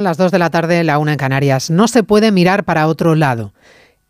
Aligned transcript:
Las 0.00 0.16
2 0.16 0.32
de 0.32 0.38
la 0.38 0.48
tarde, 0.48 0.82
la 0.82 0.96
una 0.96 1.12
en 1.12 1.18
Canarias. 1.18 1.68
No 1.68 1.86
se 1.86 2.02
puede 2.02 2.32
mirar 2.32 2.64
para 2.64 2.86
otro 2.86 3.14
lado. 3.14 3.52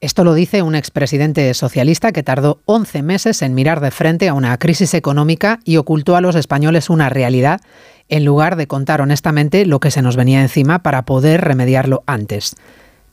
Esto 0.00 0.22
lo 0.22 0.34
dice 0.34 0.62
un 0.62 0.76
expresidente 0.76 1.52
socialista 1.52 2.12
que 2.12 2.22
tardó 2.22 2.60
11 2.66 3.02
meses 3.02 3.42
en 3.42 3.54
mirar 3.54 3.80
de 3.80 3.90
frente 3.90 4.29
a 4.29 4.34
una 4.34 4.56
crisis 4.56 4.95
económica 4.95 5.58
y 5.64 5.79
ocultó 5.79 6.14
a 6.14 6.21
los 6.21 6.37
españoles 6.37 6.90
una 6.90 7.08
realidad 7.08 7.61
en 8.08 8.24
lugar 8.24 8.54
de 8.54 8.68
contar 8.68 9.00
honestamente 9.00 9.66
lo 9.66 9.80
que 9.80 9.90
se 9.90 10.00
nos 10.00 10.14
venía 10.14 10.42
encima 10.42 10.79
para 10.79 11.04
poder 11.04 11.40
remediarlo 11.40 12.04
antes. 12.07 12.54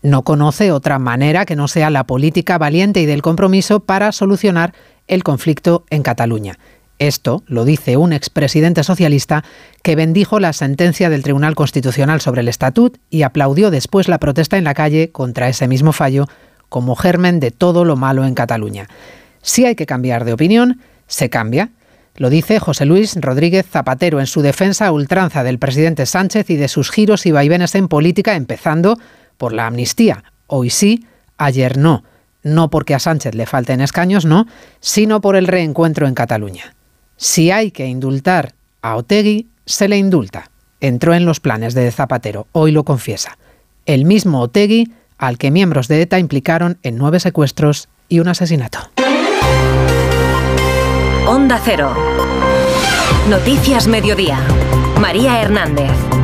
No 0.04 0.22
conoce 0.22 0.72
otra 0.72 1.00
manera 1.00 1.48
que 1.48 1.56
no 1.56 1.68
sea 1.68 1.90
la 1.90 2.04
política 2.04 2.60
valiente 2.60 3.02
y 3.02 3.08
del 3.08 3.24
compromiso 3.24 3.80
para 3.80 4.12
solucionar 4.12 4.76
el 5.08 5.24
conflicto 5.24 5.84
en 5.90 6.04
Cataluña. 6.04 6.60
Esto 7.00 7.44
lo 7.46 7.64
dice 7.64 7.96
un 7.96 8.12
expresidente 8.12 8.84
socialista 8.84 9.44
que 9.84 9.96
bendijo 9.96 10.40
la 10.40 10.52
sentencia 10.54 11.10
del 11.10 11.22
Tribunal 11.22 11.54
Constitucional 11.54 12.22
sobre 12.22 12.42
el 12.42 12.48
Estatut 12.48 12.98
y 13.12 13.22
aplaudió 13.22 13.70
después 13.70 14.08
la 14.08 14.18
protesta 14.18 14.58
en 14.58 14.64
la 14.64 14.74
calle 14.74 15.12
contra 15.12 15.48
ese 15.48 15.68
mismo 15.68 15.92
fallo 15.92 16.28
como 16.70 16.96
germen 16.96 17.40
de 17.40 17.52
todo 17.52 17.86
lo 17.86 17.96
malo 17.96 18.26
en 18.26 18.34
Cataluña. 18.34 18.88
Si 19.42 19.66
hay 19.66 19.76
que 19.76 19.86
cambiar 19.86 20.26
de 20.26 20.34
opinión, 20.34 20.82
se 21.06 21.30
cambia. 21.30 21.70
Lo 22.16 22.32
dice 22.32 22.60
José 22.60 22.86
Luis 22.86 23.16
Rodríguez 23.16 23.68
Zapatero 23.70 24.20
en 24.20 24.26
su 24.26 24.42
defensa 24.42 24.88
a 24.88 24.92
ultranza 24.92 25.44
del 25.44 25.60
presidente 25.60 26.08
Sánchez 26.08 26.50
y 26.50 26.56
de 26.56 26.68
sus 26.68 26.90
giros 26.90 27.28
y 27.28 27.32
vaivenes 27.32 27.76
en 27.76 27.88
política, 27.88 28.36
empezando 28.36 28.98
por 29.38 29.54
la 29.54 29.68
amnistía. 29.68 30.24
Hoy 30.48 30.72
sí, 30.72 31.06
ayer 31.38 31.78
no. 31.78 32.04
No 32.42 32.70
porque 32.70 32.96
a 32.96 33.00
Sánchez 33.00 33.36
le 33.36 33.46
falten 33.46 33.82
escaños, 33.82 34.26
no, 34.26 34.48
sino 34.80 35.22
por 35.22 35.36
el 35.36 35.48
reencuentro 35.48 36.08
en 36.08 36.16
Cataluña. 36.16 36.74
Si 37.18 37.50
hay 37.50 37.72
que 37.72 37.88
indultar 37.88 38.54
a 38.84 38.96
Otegui, 38.96 39.48
se 39.66 39.88
le 39.88 39.98
indulta. 39.98 40.52
Entró 40.80 41.16
en 41.16 41.26
los 41.26 41.40
planes 41.40 41.74
de 41.74 41.92
Zapatero, 41.92 42.46
hoy 42.52 42.72
lo 42.72 42.84
confiesa. 42.84 43.40
El 43.88 44.06
mismo 44.06 44.42
Otegui 44.42 44.92
al 45.18 45.40
que 45.40 45.50
miembros 45.50 45.88
de 45.88 46.04
ETA 46.04 46.20
implicaron 46.20 46.78
en 46.84 46.98
nueve 46.98 47.20
secuestros 47.20 47.90
y 48.08 48.20
un 48.20 48.28
asesinato. 48.28 48.78
Onda 51.28 51.60
Cero. 51.66 51.96
Noticias 53.28 53.88
Mediodía. 53.88 54.40
María 55.00 55.42
Hernández. 55.42 56.17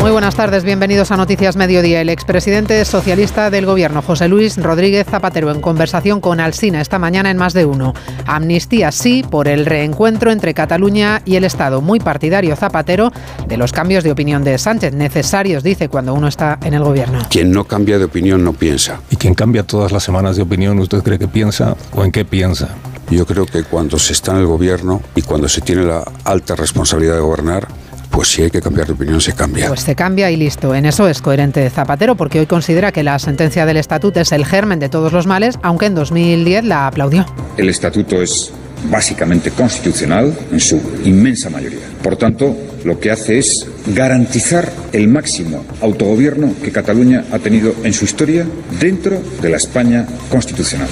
Muy 0.00 0.12
buenas 0.12 0.34
tardes, 0.34 0.64
bienvenidos 0.64 1.10
a 1.10 1.18
Noticias 1.18 1.56
Mediodía. 1.56 2.00
El 2.00 2.08
expresidente 2.08 2.82
socialista 2.86 3.50
del 3.50 3.66
Gobierno, 3.66 4.00
José 4.00 4.28
Luis 4.28 4.56
Rodríguez 4.56 5.06
Zapatero, 5.06 5.50
en 5.50 5.60
conversación 5.60 6.22
con 6.22 6.40
Alsina 6.40 6.80
esta 6.80 6.98
mañana 6.98 7.30
en 7.30 7.36
Más 7.36 7.52
de 7.52 7.66
Uno. 7.66 7.92
Amnistía 8.26 8.92
sí 8.92 9.22
por 9.30 9.46
el 9.46 9.66
reencuentro 9.66 10.32
entre 10.32 10.54
Cataluña 10.54 11.20
y 11.26 11.36
el 11.36 11.44
Estado. 11.44 11.82
Muy 11.82 12.00
partidario 12.00 12.56
Zapatero 12.56 13.12
de 13.46 13.58
los 13.58 13.72
cambios 13.72 14.02
de 14.02 14.10
opinión 14.10 14.42
de 14.42 14.56
Sánchez, 14.56 14.94
necesarios, 14.94 15.62
dice, 15.62 15.90
cuando 15.90 16.14
uno 16.14 16.28
está 16.28 16.58
en 16.64 16.72
el 16.72 16.82
Gobierno. 16.82 17.18
Quien 17.28 17.52
no 17.52 17.64
cambia 17.64 17.98
de 17.98 18.04
opinión 18.04 18.42
no 18.42 18.54
piensa. 18.54 19.02
¿Y 19.10 19.16
quien 19.16 19.34
cambia 19.34 19.64
todas 19.64 19.92
las 19.92 20.02
semanas 20.02 20.34
de 20.34 20.42
opinión, 20.42 20.78
usted 20.78 21.02
cree 21.02 21.18
que 21.18 21.28
piensa 21.28 21.76
o 21.92 22.04
en 22.06 22.10
qué 22.10 22.24
piensa? 22.24 22.70
Yo 23.10 23.26
creo 23.26 23.44
que 23.44 23.64
cuando 23.64 23.98
se 23.98 24.14
está 24.14 24.32
en 24.32 24.38
el 24.38 24.46
Gobierno 24.46 25.02
y 25.14 25.20
cuando 25.20 25.46
se 25.46 25.60
tiene 25.60 25.82
la 25.82 26.10
alta 26.24 26.56
responsabilidad 26.56 27.16
de 27.16 27.20
gobernar, 27.20 27.68
pues 28.10 28.28
si 28.28 28.42
hay 28.42 28.50
que 28.50 28.60
cambiar 28.60 28.86
de 28.86 28.92
opinión, 28.92 29.20
se 29.20 29.32
cambia. 29.32 29.68
Pues 29.68 29.80
se 29.80 29.94
cambia 29.94 30.30
y 30.30 30.36
listo. 30.36 30.74
En 30.74 30.86
eso 30.86 31.08
es 31.08 31.22
coherente 31.22 31.68
Zapatero, 31.70 32.16
porque 32.16 32.40
hoy 32.40 32.46
considera 32.46 32.92
que 32.92 33.02
la 33.02 33.18
sentencia 33.18 33.66
del 33.66 33.76
estatuto 33.76 34.20
es 34.20 34.32
el 34.32 34.44
germen 34.44 34.78
de 34.78 34.88
todos 34.88 35.12
los 35.12 35.26
males, 35.26 35.58
aunque 35.62 35.86
en 35.86 35.94
2010 35.94 36.64
la 36.64 36.86
aplaudió. 36.86 37.26
El 37.56 37.68
estatuto 37.68 38.20
es 38.20 38.52
básicamente 38.90 39.50
constitucional 39.50 40.36
en 40.50 40.60
su 40.60 40.80
inmensa 41.04 41.50
mayoría. 41.50 41.80
Por 42.02 42.16
tanto, 42.16 42.56
lo 42.84 42.98
que 42.98 43.10
hace 43.10 43.38
es 43.38 43.66
garantizar 43.94 44.70
el 44.92 45.08
máximo 45.08 45.64
autogobierno 45.80 46.54
que 46.62 46.72
Cataluña 46.72 47.24
ha 47.30 47.38
tenido 47.38 47.74
en 47.84 47.92
su 47.92 48.04
historia 48.04 48.46
dentro 48.80 49.20
de 49.42 49.50
la 49.50 49.58
España 49.58 50.06
constitucional. 50.30 50.88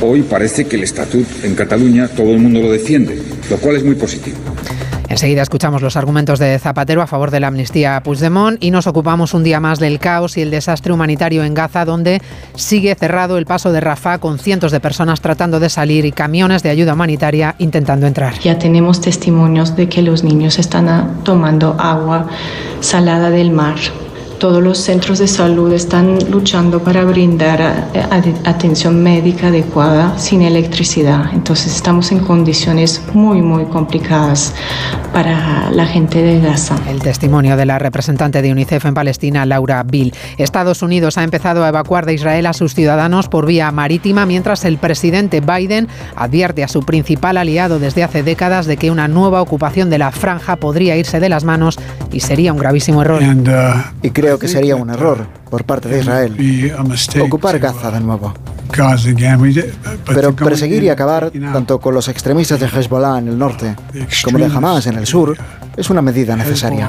Hoy 0.00 0.22
parece 0.22 0.66
que 0.66 0.76
el 0.76 0.84
estatuto 0.84 1.28
en 1.42 1.54
Cataluña 1.54 2.08
todo 2.08 2.30
el 2.30 2.38
mundo 2.38 2.60
lo 2.60 2.70
defiende, 2.70 3.20
lo 3.50 3.56
cual 3.58 3.76
es 3.76 3.84
muy 3.84 3.96
positivo. 3.96 4.36
Enseguida 5.12 5.42
escuchamos 5.42 5.82
los 5.82 5.98
argumentos 5.98 6.38
de 6.38 6.58
Zapatero 6.58 7.02
a 7.02 7.06
favor 7.06 7.30
de 7.30 7.38
la 7.38 7.48
amnistía 7.48 7.96
a 7.96 8.02
Puigdemont 8.02 8.56
y 8.64 8.70
nos 8.70 8.86
ocupamos 8.86 9.34
un 9.34 9.44
día 9.44 9.60
más 9.60 9.78
del 9.78 9.98
caos 9.98 10.38
y 10.38 10.40
el 10.40 10.50
desastre 10.50 10.90
humanitario 10.90 11.44
en 11.44 11.52
Gaza, 11.52 11.84
donde 11.84 12.22
sigue 12.54 12.94
cerrado 12.94 13.36
el 13.36 13.44
paso 13.44 13.72
de 13.72 13.82
Rafah 13.82 14.20
con 14.20 14.38
cientos 14.38 14.72
de 14.72 14.80
personas 14.80 15.20
tratando 15.20 15.60
de 15.60 15.68
salir 15.68 16.06
y 16.06 16.12
camiones 16.12 16.62
de 16.62 16.70
ayuda 16.70 16.94
humanitaria 16.94 17.56
intentando 17.58 18.06
entrar. 18.06 18.38
Ya 18.38 18.58
tenemos 18.58 19.02
testimonios 19.02 19.76
de 19.76 19.86
que 19.86 20.00
los 20.00 20.24
niños 20.24 20.58
están 20.58 21.22
tomando 21.24 21.76
agua 21.78 22.28
salada 22.80 23.28
del 23.28 23.50
mar 23.50 23.76
todos 24.42 24.60
los 24.60 24.78
centros 24.78 25.20
de 25.20 25.28
salud 25.28 25.72
están 25.72 26.18
luchando 26.28 26.82
para 26.82 27.04
brindar 27.04 27.88
atención 28.44 29.00
médica 29.00 29.46
adecuada 29.46 30.18
sin 30.18 30.42
electricidad. 30.42 31.26
Entonces 31.32 31.76
estamos 31.76 32.10
en 32.10 32.18
condiciones 32.18 33.00
muy, 33.14 33.40
muy 33.40 33.66
complicadas 33.66 34.52
para 35.12 35.70
la 35.70 35.86
gente 35.86 36.22
de 36.22 36.40
Gaza. 36.40 36.74
El 36.88 37.00
testimonio 37.00 37.56
de 37.56 37.66
la 37.66 37.78
representante 37.78 38.42
de 38.42 38.50
UNICEF 38.50 38.84
en 38.86 38.94
Palestina, 38.94 39.46
Laura 39.46 39.80
Bill. 39.84 40.12
Estados 40.38 40.82
Unidos 40.82 41.18
ha 41.18 41.22
empezado 41.22 41.64
a 41.64 41.68
evacuar 41.68 42.04
de 42.04 42.14
Israel 42.14 42.46
a 42.46 42.52
sus 42.52 42.74
ciudadanos 42.74 43.28
por 43.28 43.46
vía 43.46 43.70
marítima, 43.70 44.26
mientras 44.26 44.64
el 44.64 44.78
presidente 44.78 45.40
Biden 45.40 45.86
advierte 46.16 46.64
a 46.64 46.68
su 46.68 46.82
principal 46.82 47.36
aliado 47.36 47.78
desde 47.78 48.02
hace 48.02 48.24
décadas 48.24 48.66
de 48.66 48.76
que 48.76 48.90
una 48.90 49.06
nueva 49.06 49.40
ocupación 49.40 49.88
de 49.88 49.98
la 49.98 50.10
franja 50.10 50.56
podría 50.56 50.96
irse 50.96 51.20
de 51.20 51.28
las 51.28 51.44
manos 51.44 51.78
y 52.10 52.18
sería 52.18 52.52
un 52.52 52.58
gravísimo 52.58 53.02
error. 53.02 53.22
y 54.02 54.10
creo 54.10 54.31
que 54.38 54.48
sería 54.48 54.76
un 54.76 54.90
error 54.90 55.26
por 55.50 55.64
parte 55.64 55.88
de 55.88 56.00
Israel 56.00 56.36
ocupar 57.20 57.58
Gaza 57.58 57.90
de 57.90 58.00
nuevo. 58.00 58.32
Pero 60.06 60.34
perseguir 60.34 60.82
y 60.82 60.88
acabar 60.88 61.30
tanto 61.52 61.78
con 61.78 61.94
los 61.94 62.08
extremistas 62.08 62.58
de 62.58 62.66
Hezbollah 62.66 63.18
en 63.18 63.28
el 63.28 63.38
norte 63.38 63.76
como 64.24 64.38
de 64.38 64.46
Hamas 64.46 64.86
en 64.86 64.96
el 64.96 65.06
sur 65.06 65.36
es 65.76 65.90
una 65.90 66.00
medida 66.02 66.36
necesaria. 66.36 66.88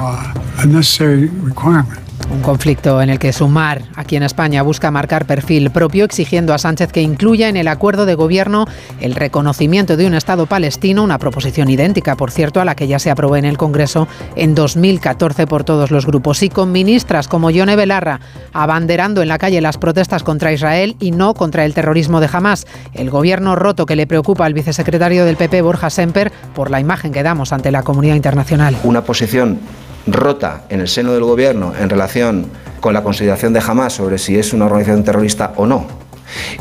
Un 2.30 2.40
conflicto 2.40 3.02
en 3.02 3.10
el 3.10 3.18
que 3.18 3.32
Sumar, 3.32 3.82
aquí 3.96 4.16
en 4.16 4.22
España, 4.22 4.62
busca 4.62 4.90
marcar 4.90 5.26
perfil 5.26 5.70
propio, 5.70 6.04
exigiendo 6.04 6.54
a 6.54 6.58
Sánchez 6.58 6.90
que 6.90 7.02
incluya 7.02 7.48
en 7.48 7.56
el 7.56 7.68
acuerdo 7.68 8.06
de 8.06 8.14
gobierno 8.14 8.66
el 9.00 9.14
reconocimiento 9.14 9.96
de 9.96 10.06
un 10.06 10.14
Estado 10.14 10.46
palestino, 10.46 11.04
una 11.04 11.18
proposición 11.18 11.68
idéntica, 11.70 12.16
por 12.16 12.30
cierto, 12.30 12.60
a 12.60 12.64
la 12.64 12.74
que 12.74 12.86
ya 12.86 12.98
se 12.98 13.10
aprobó 13.10 13.36
en 13.36 13.44
el 13.44 13.58
Congreso 13.58 14.08
en 14.36 14.54
2014 14.54 15.46
por 15.46 15.64
todos 15.64 15.90
los 15.90 16.06
grupos, 16.06 16.42
y 16.42 16.48
con 16.48 16.72
ministras 16.72 17.28
como 17.28 17.50
Yone 17.50 17.76
Belarra 17.76 18.20
abanderando 18.52 19.20
en 19.20 19.28
la 19.28 19.38
calle 19.38 19.60
las 19.60 19.78
protestas 19.78 20.22
contra 20.22 20.52
Israel 20.52 20.96
y 21.00 21.10
no 21.10 21.34
contra 21.34 21.64
el 21.64 21.74
terrorismo 21.74 22.20
de 22.20 22.28
Hamas. 22.32 22.66
El 22.94 23.10
gobierno 23.10 23.56
roto 23.56 23.86
que 23.86 23.96
le 23.96 24.06
preocupa 24.06 24.46
al 24.46 24.54
vicesecretario 24.54 25.24
del 25.24 25.36
PP, 25.36 25.62
Borja 25.62 25.90
Semper, 25.90 26.32
por 26.54 26.70
la 26.70 26.80
imagen 26.80 27.12
que 27.12 27.22
damos 27.22 27.52
ante 27.52 27.70
la 27.70 27.82
comunidad 27.82 28.14
internacional. 28.14 28.76
Una 28.84 29.02
posición 29.02 29.58
rota 30.06 30.64
en 30.68 30.80
el 30.80 30.88
seno 30.88 31.12
del 31.12 31.24
gobierno 31.24 31.72
en 31.78 31.88
relación 31.88 32.46
con 32.80 32.94
la 32.94 33.02
consideración 33.02 33.52
de 33.52 33.62
Hamas 33.66 33.94
sobre 33.94 34.18
si 34.18 34.38
es 34.38 34.52
una 34.52 34.66
organización 34.66 35.04
terrorista 35.04 35.52
o 35.56 35.66
no, 35.66 35.86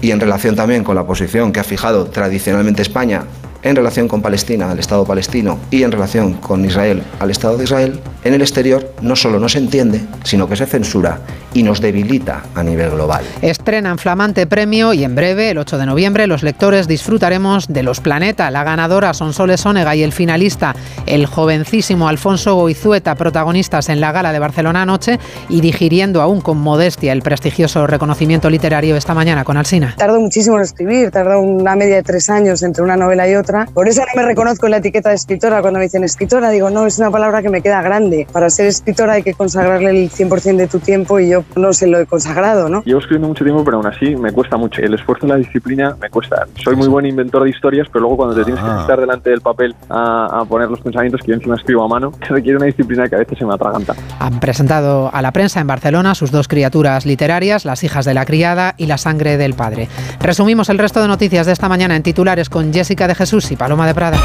y 0.01 0.11
en 0.11 0.19
relación 0.19 0.55
también 0.55 0.83
con 0.83 0.95
la 0.95 1.05
posición 1.05 1.51
que 1.51 1.59
ha 1.59 1.63
fijado 1.63 2.05
tradicionalmente 2.05 2.81
España 2.81 3.23
en 3.63 3.75
relación 3.75 4.07
con 4.07 4.21
Palestina, 4.21 4.69
al 4.69 4.79
Estado 4.79 5.05
palestino, 5.05 5.57
y 5.71 5.83
en 5.83 5.91
relación 5.91 6.33
con 6.33 6.63
Israel, 6.65 7.03
al 7.19 7.31
Estado 7.31 7.57
de 7.57 7.63
Israel, 7.63 7.99
en 8.23 8.33
el 8.33 8.41
exterior 8.41 8.93
no 9.01 9.15
solo 9.15 9.39
no 9.39 9.49
se 9.49 9.59
entiende, 9.59 10.01
sino 10.23 10.47
que 10.47 10.55
se 10.55 10.65
censura 10.65 11.19
y 11.53 11.63
nos 11.63 11.81
debilita 11.81 12.43
a 12.55 12.63
nivel 12.63 12.91
global. 12.91 13.23
Estrenan 13.41 13.97
flamante 13.97 14.47
premio 14.47 14.93
y 14.93 15.03
en 15.03 15.15
breve, 15.15 15.51
el 15.51 15.57
8 15.57 15.77
de 15.77 15.85
noviembre, 15.85 16.27
los 16.27 16.43
lectores 16.43 16.87
disfrutaremos 16.87 17.67
de 17.67 17.83
Los 17.83 17.99
Planeta. 17.99 18.49
La 18.51 18.63
ganadora 18.63 19.13
son 19.13 19.33
Soles 19.33 19.65
Onega 19.65 19.95
y 19.95 20.03
el 20.03 20.11
finalista, 20.11 20.75
el 21.05 21.25
jovencísimo 21.25 22.07
Alfonso 22.07 22.55
Goizueta, 22.55 23.15
protagonistas 23.15 23.89
en 23.89 24.01
la 24.01 24.11
gala 24.11 24.33
de 24.33 24.39
Barcelona 24.39 24.81
anoche 24.81 25.19
y 25.49 25.61
digiriendo 25.61 26.21
aún 26.21 26.41
con 26.41 26.57
modestia 26.57 27.13
el 27.13 27.21
prestigioso 27.21 27.87
reconocimiento 27.87 28.49
literario 28.49 28.95
esta 28.95 29.13
mañana 29.13 29.43
con 29.43 29.57
Alsina. 29.57 29.95
Tardo 29.97 30.19
muchísimo 30.19 30.57
en 30.57 30.63
escribir, 30.63 31.11
tardo 31.11 31.39
una 31.39 31.75
media 31.75 31.97
de 31.97 32.03
tres 32.03 32.29
años 32.29 32.63
entre 32.63 32.83
una 32.83 32.97
novela 32.97 33.29
y 33.29 33.35
otra 33.35 33.52
por 33.73 33.87
eso 33.87 34.01
no 34.01 34.21
me 34.21 34.27
reconozco 34.27 34.65
en 34.67 34.71
la 34.71 34.77
etiqueta 34.77 35.09
de 35.09 35.15
escritora. 35.15 35.61
Cuando 35.61 35.79
me 35.79 35.85
dicen 35.85 36.03
escritora, 36.03 36.49
digo, 36.49 36.69
no, 36.69 36.85
es 36.85 36.97
una 36.99 37.11
palabra 37.11 37.41
que 37.41 37.49
me 37.49 37.61
queda 37.61 37.81
grande. 37.81 38.27
Para 38.31 38.49
ser 38.49 38.67
escritora 38.67 39.13
hay 39.13 39.23
que 39.23 39.33
consagrarle 39.33 39.89
el 39.91 40.09
100% 40.11 40.57
de 40.57 40.67
tu 40.67 40.79
tiempo 40.79 41.19
y 41.19 41.29
yo 41.29 41.43
no 41.55 41.73
se 41.73 41.87
lo 41.87 41.99
he 41.99 42.05
consagrado, 42.05 42.69
¿no? 42.69 42.83
Llevo 42.83 42.99
escribiendo 42.99 43.27
mucho 43.27 43.43
tiempo, 43.43 43.63
pero 43.63 43.77
aún 43.77 43.87
así 43.87 44.15
me 44.15 44.31
cuesta 44.31 44.57
mucho. 44.57 44.81
El 44.81 44.93
esfuerzo 44.93 45.25
y 45.25 45.29
la 45.29 45.35
disciplina 45.37 45.95
me 46.01 46.09
cuesta. 46.09 46.45
Soy 46.63 46.75
muy 46.75 46.87
buen 46.87 47.05
inventor 47.05 47.43
de 47.43 47.49
historias, 47.49 47.87
pero 47.91 48.01
luego 48.01 48.17
cuando 48.17 48.35
te 48.35 48.43
tienes 48.43 48.63
que 48.63 48.69
Ah. 48.69 48.79
estar 48.81 48.99
delante 48.99 49.29
del 49.29 49.41
papel 49.41 49.75
a, 49.89 50.41
a 50.41 50.45
poner 50.45 50.69
los 50.69 50.79
pensamientos 50.81 51.21
que 51.21 51.27
yo 51.27 51.33
encima 51.35 51.55
escribo 51.55 51.83
a 51.83 51.87
mano, 51.87 52.11
requiere 52.29 52.57
una 52.57 52.65
disciplina 52.65 53.07
que 53.07 53.15
a 53.15 53.19
veces 53.19 53.37
se 53.37 53.45
me 53.45 53.53
atraganta. 53.53 53.93
Han 54.19 54.39
presentado 54.39 55.09
a 55.13 55.21
la 55.21 55.31
prensa 55.31 55.59
en 55.59 55.67
Barcelona 55.67 56.15
sus 56.15 56.31
dos 56.31 56.47
criaturas 56.47 57.05
literarias, 57.05 57.65
Las 57.65 57.83
hijas 57.83 58.05
de 58.05 58.13
la 58.13 58.25
criada 58.25 58.73
y 58.77 58.85
La 58.87 58.97
sangre 58.97 59.37
del 59.37 59.53
padre. 59.53 59.87
Resumimos 60.19 60.69
el 60.69 60.77
resto 60.77 61.01
de 61.01 61.07
noticias 61.07 61.45
de 61.45 61.51
esta 61.53 61.69
mañana 61.69 61.95
en 61.95 62.03
titulares 62.03 62.49
con 62.49 62.73
Jessica 62.73 63.07
de 63.07 63.15
Jesús 63.15 63.42
y 63.51 63.55
Paloma 63.55 63.87
de 63.87 63.93
Prada. 63.93 64.17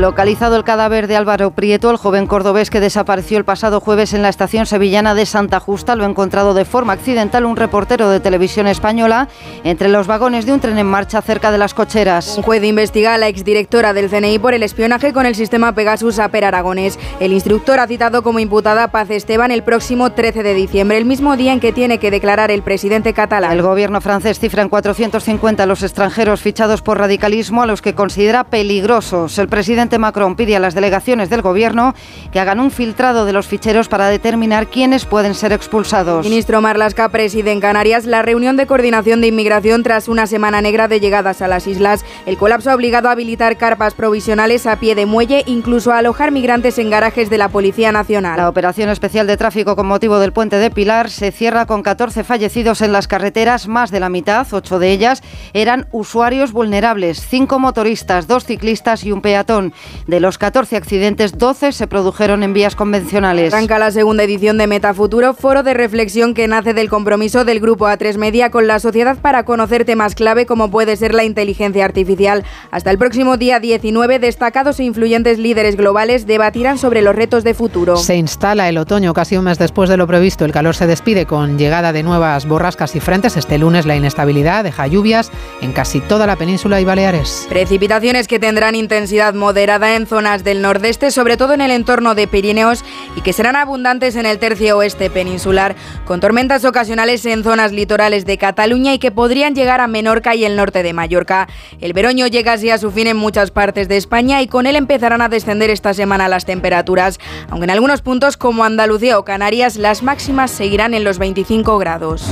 Localizado 0.00 0.56
el 0.56 0.64
cadáver 0.64 1.08
de 1.08 1.16
Álvaro 1.16 1.50
Prieto, 1.50 1.90
el 1.90 1.98
joven 1.98 2.26
cordobés 2.26 2.70
que 2.70 2.80
desapareció 2.80 3.36
el 3.36 3.44
pasado 3.44 3.80
jueves 3.80 4.14
en 4.14 4.22
la 4.22 4.30
estación 4.30 4.64
sevillana 4.64 5.14
de 5.14 5.26
Santa 5.26 5.60
Justa, 5.60 5.94
lo 5.94 6.04
ha 6.04 6.08
encontrado 6.08 6.54
de 6.54 6.64
forma 6.64 6.94
accidental 6.94 7.44
un 7.44 7.54
reportero 7.54 8.08
de 8.08 8.18
televisión 8.18 8.66
española 8.66 9.28
entre 9.62 9.90
los 9.90 10.06
vagones 10.06 10.46
de 10.46 10.54
un 10.54 10.60
tren 10.60 10.78
en 10.78 10.86
marcha 10.86 11.20
cerca 11.20 11.50
de 11.50 11.58
las 11.58 11.74
cocheras. 11.74 12.34
Un 12.38 12.42
juez 12.42 12.64
investiga 12.64 13.12
a 13.12 13.18
la 13.18 13.28
exdirectora 13.28 13.92
del 13.92 14.08
CNI 14.08 14.38
por 14.38 14.54
el 14.54 14.62
espionaje 14.62 15.12
con 15.12 15.26
el 15.26 15.34
sistema 15.34 15.74
Pegasus 15.74 16.18
a 16.18 16.30
Per 16.30 16.46
Aragones. 16.46 16.98
El 17.20 17.34
instructor 17.34 17.78
ha 17.78 17.86
citado 17.86 18.22
como 18.22 18.38
imputada 18.38 18.88
Paz 18.88 19.10
Esteban 19.10 19.50
el 19.50 19.62
próximo 19.62 20.12
13 20.12 20.42
de 20.42 20.54
diciembre, 20.54 20.96
el 20.96 21.04
mismo 21.04 21.36
día 21.36 21.52
en 21.52 21.60
que 21.60 21.74
tiene 21.74 21.98
que 21.98 22.10
declarar 22.10 22.50
el 22.50 22.62
presidente 22.62 23.12
catalán. 23.12 23.52
El 23.52 23.60
gobierno 23.60 24.00
francés 24.00 24.38
cifra 24.38 24.62
en 24.62 24.70
450 24.70 25.62
a 25.62 25.66
los 25.66 25.82
extranjeros 25.82 26.40
fichados 26.40 26.80
por 26.80 26.96
radicalismo 26.96 27.60
a 27.60 27.66
los 27.66 27.82
que 27.82 27.94
considera 27.94 28.44
peligrosos. 28.44 29.38
El 29.38 29.48
presidente 29.48 29.89
Macron 29.98 30.36
pide 30.36 30.56
a 30.56 30.60
las 30.60 30.74
delegaciones 30.74 31.30
del 31.30 31.42
Gobierno 31.42 31.94
que 32.32 32.40
hagan 32.40 32.60
un 32.60 32.70
filtrado 32.70 33.24
de 33.24 33.32
los 33.32 33.46
ficheros 33.46 33.88
para 33.88 34.08
determinar 34.08 34.68
quiénes 34.68 35.06
pueden 35.06 35.34
ser 35.34 35.52
expulsados. 35.52 36.24
Ministro 36.24 36.60
Marlasca 36.60 37.08
preside 37.08 37.52
en 37.52 37.60
Canarias 37.60 38.04
la 38.06 38.22
reunión 38.22 38.56
de 38.56 38.66
coordinación 38.66 39.20
de 39.20 39.28
inmigración 39.28 39.82
tras 39.82 40.08
una 40.08 40.26
semana 40.26 40.60
negra 40.60 40.88
de 40.88 41.00
llegadas 41.00 41.42
a 41.42 41.48
las 41.48 41.66
islas. 41.66 42.04
El 42.26 42.36
colapso 42.36 42.70
ha 42.70 42.74
obligado 42.74 43.08
a 43.08 43.12
habilitar 43.12 43.56
carpas 43.56 43.94
provisionales 43.94 44.66
a 44.66 44.76
pie 44.76 44.94
de 44.94 45.06
muelle, 45.06 45.42
incluso 45.46 45.92
a 45.92 45.98
alojar 45.98 46.32
migrantes 46.32 46.78
en 46.78 46.90
garajes 46.90 47.30
de 47.30 47.38
la 47.38 47.48
Policía 47.48 47.92
Nacional. 47.92 48.36
La 48.36 48.48
operación 48.48 48.88
especial 48.88 49.26
de 49.26 49.36
tráfico 49.36 49.76
con 49.76 49.86
motivo 49.86 50.18
del 50.18 50.32
puente 50.32 50.56
de 50.56 50.70
Pilar 50.70 51.10
se 51.10 51.32
cierra 51.32 51.66
con 51.66 51.82
14 51.82 52.24
fallecidos 52.24 52.80
en 52.82 52.92
las 52.92 53.08
carreteras, 53.08 53.68
más 53.68 53.90
de 53.90 54.00
la 54.00 54.08
mitad, 54.08 54.46
ocho 54.52 54.78
de 54.78 54.90
ellas 54.92 55.22
eran 55.52 55.86
usuarios 55.92 56.52
vulnerables, 56.52 57.26
cinco 57.26 57.58
motoristas, 57.58 58.26
dos 58.26 58.44
ciclistas 58.44 59.04
y 59.04 59.12
un 59.12 59.20
peatón. 59.20 59.72
De 60.06 60.20
los 60.20 60.38
14 60.38 60.76
accidentes, 60.76 61.38
12 61.38 61.72
se 61.72 61.86
produjeron 61.86 62.42
en 62.42 62.52
vías 62.52 62.74
convencionales. 62.74 63.54
Arranca 63.54 63.78
la 63.78 63.90
segunda 63.90 64.24
edición 64.24 64.58
de 64.58 64.66
Metafuturo, 64.66 65.34
foro 65.34 65.62
de 65.62 65.72
reflexión 65.72 66.34
que 66.34 66.48
nace 66.48 66.74
del 66.74 66.88
compromiso 66.88 67.44
del 67.44 67.60
grupo 67.60 67.86
A3 67.86 68.16
Media 68.16 68.50
con 68.50 68.66
la 68.66 68.80
sociedad 68.80 69.18
para 69.18 69.44
conocer 69.44 69.84
temas 69.84 70.14
clave 70.14 70.46
como 70.46 70.70
puede 70.70 70.96
ser 70.96 71.14
la 71.14 71.22
inteligencia 71.22 71.84
artificial. 71.84 72.44
Hasta 72.70 72.90
el 72.90 72.98
próximo 72.98 73.36
día 73.36 73.60
19, 73.60 74.18
destacados 74.18 74.80
e 74.80 74.84
influyentes 74.84 75.38
líderes 75.38 75.76
globales 75.76 76.26
debatirán 76.26 76.78
sobre 76.78 77.02
los 77.02 77.14
retos 77.14 77.44
de 77.44 77.54
futuro. 77.54 77.96
Se 77.96 78.16
instala 78.16 78.68
el 78.68 78.78
otoño 78.78 79.14
casi 79.14 79.36
un 79.36 79.44
mes 79.44 79.58
después 79.58 79.88
de 79.88 79.96
lo 79.96 80.06
previsto. 80.08 80.44
El 80.44 80.52
calor 80.52 80.74
se 80.74 80.88
despide 80.88 81.26
con 81.26 81.58
llegada 81.58 81.92
de 81.92 82.02
nuevas 82.02 82.46
borrascas 82.48 82.96
y 82.96 83.00
frentes. 83.00 83.36
Este 83.36 83.58
lunes 83.58 83.86
la 83.86 83.94
inestabilidad 83.94 84.64
deja 84.64 84.88
lluvias 84.88 85.30
en 85.60 85.72
casi 85.72 86.00
toda 86.00 86.26
la 86.26 86.34
península 86.34 86.80
y 86.80 86.84
Baleares. 86.84 87.46
Precipitaciones 87.48 88.26
que 88.26 88.40
tendrán 88.40 88.74
intensidad 88.74 89.34
moderada 89.34 89.59
en 89.62 90.06
zonas 90.06 90.42
del 90.42 90.62
nordeste, 90.62 91.10
sobre 91.10 91.36
todo 91.36 91.52
en 91.52 91.60
el 91.60 91.70
entorno 91.70 92.14
de 92.14 92.26
Pirineos, 92.26 92.82
y 93.14 93.20
que 93.20 93.34
serán 93.34 93.56
abundantes 93.56 94.16
en 94.16 94.24
el 94.24 94.38
tercio 94.38 94.78
oeste 94.78 95.10
peninsular, 95.10 95.76
con 96.06 96.18
tormentas 96.18 96.64
ocasionales 96.64 97.26
en 97.26 97.44
zonas 97.44 97.70
litorales 97.70 98.24
de 98.24 98.38
Cataluña 98.38 98.94
y 98.94 98.98
que 98.98 99.10
podrían 99.10 99.54
llegar 99.54 99.82
a 99.82 99.86
Menorca 99.86 100.34
y 100.34 100.46
el 100.46 100.56
norte 100.56 100.82
de 100.82 100.94
Mallorca. 100.94 101.46
El 101.80 101.92
veroño 101.92 102.26
llega 102.26 102.54
así 102.54 102.70
a 102.70 102.78
su 102.78 102.90
fin 102.90 103.06
en 103.06 103.18
muchas 103.18 103.50
partes 103.50 103.86
de 103.88 103.98
España 103.98 104.40
y 104.40 104.46
con 104.48 104.66
él 104.66 104.76
empezarán 104.76 105.20
a 105.20 105.28
descender 105.28 105.68
esta 105.68 105.92
semana 105.92 106.28
las 106.28 106.46
temperaturas, 106.46 107.18
aunque 107.50 107.64
en 107.64 107.70
algunos 107.70 108.00
puntos 108.00 108.38
como 108.38 108.64
Andalucía 108.64 109.18
o 109.18 109.26
Canarias 109.26 109.76
las 109.76 110.02
máximas 110.02 110.50
seguirán 110.50 110.94
en 110.94 111.04
los 111.04 111.18
25 111.18 111.76
grados. 111.76 112.24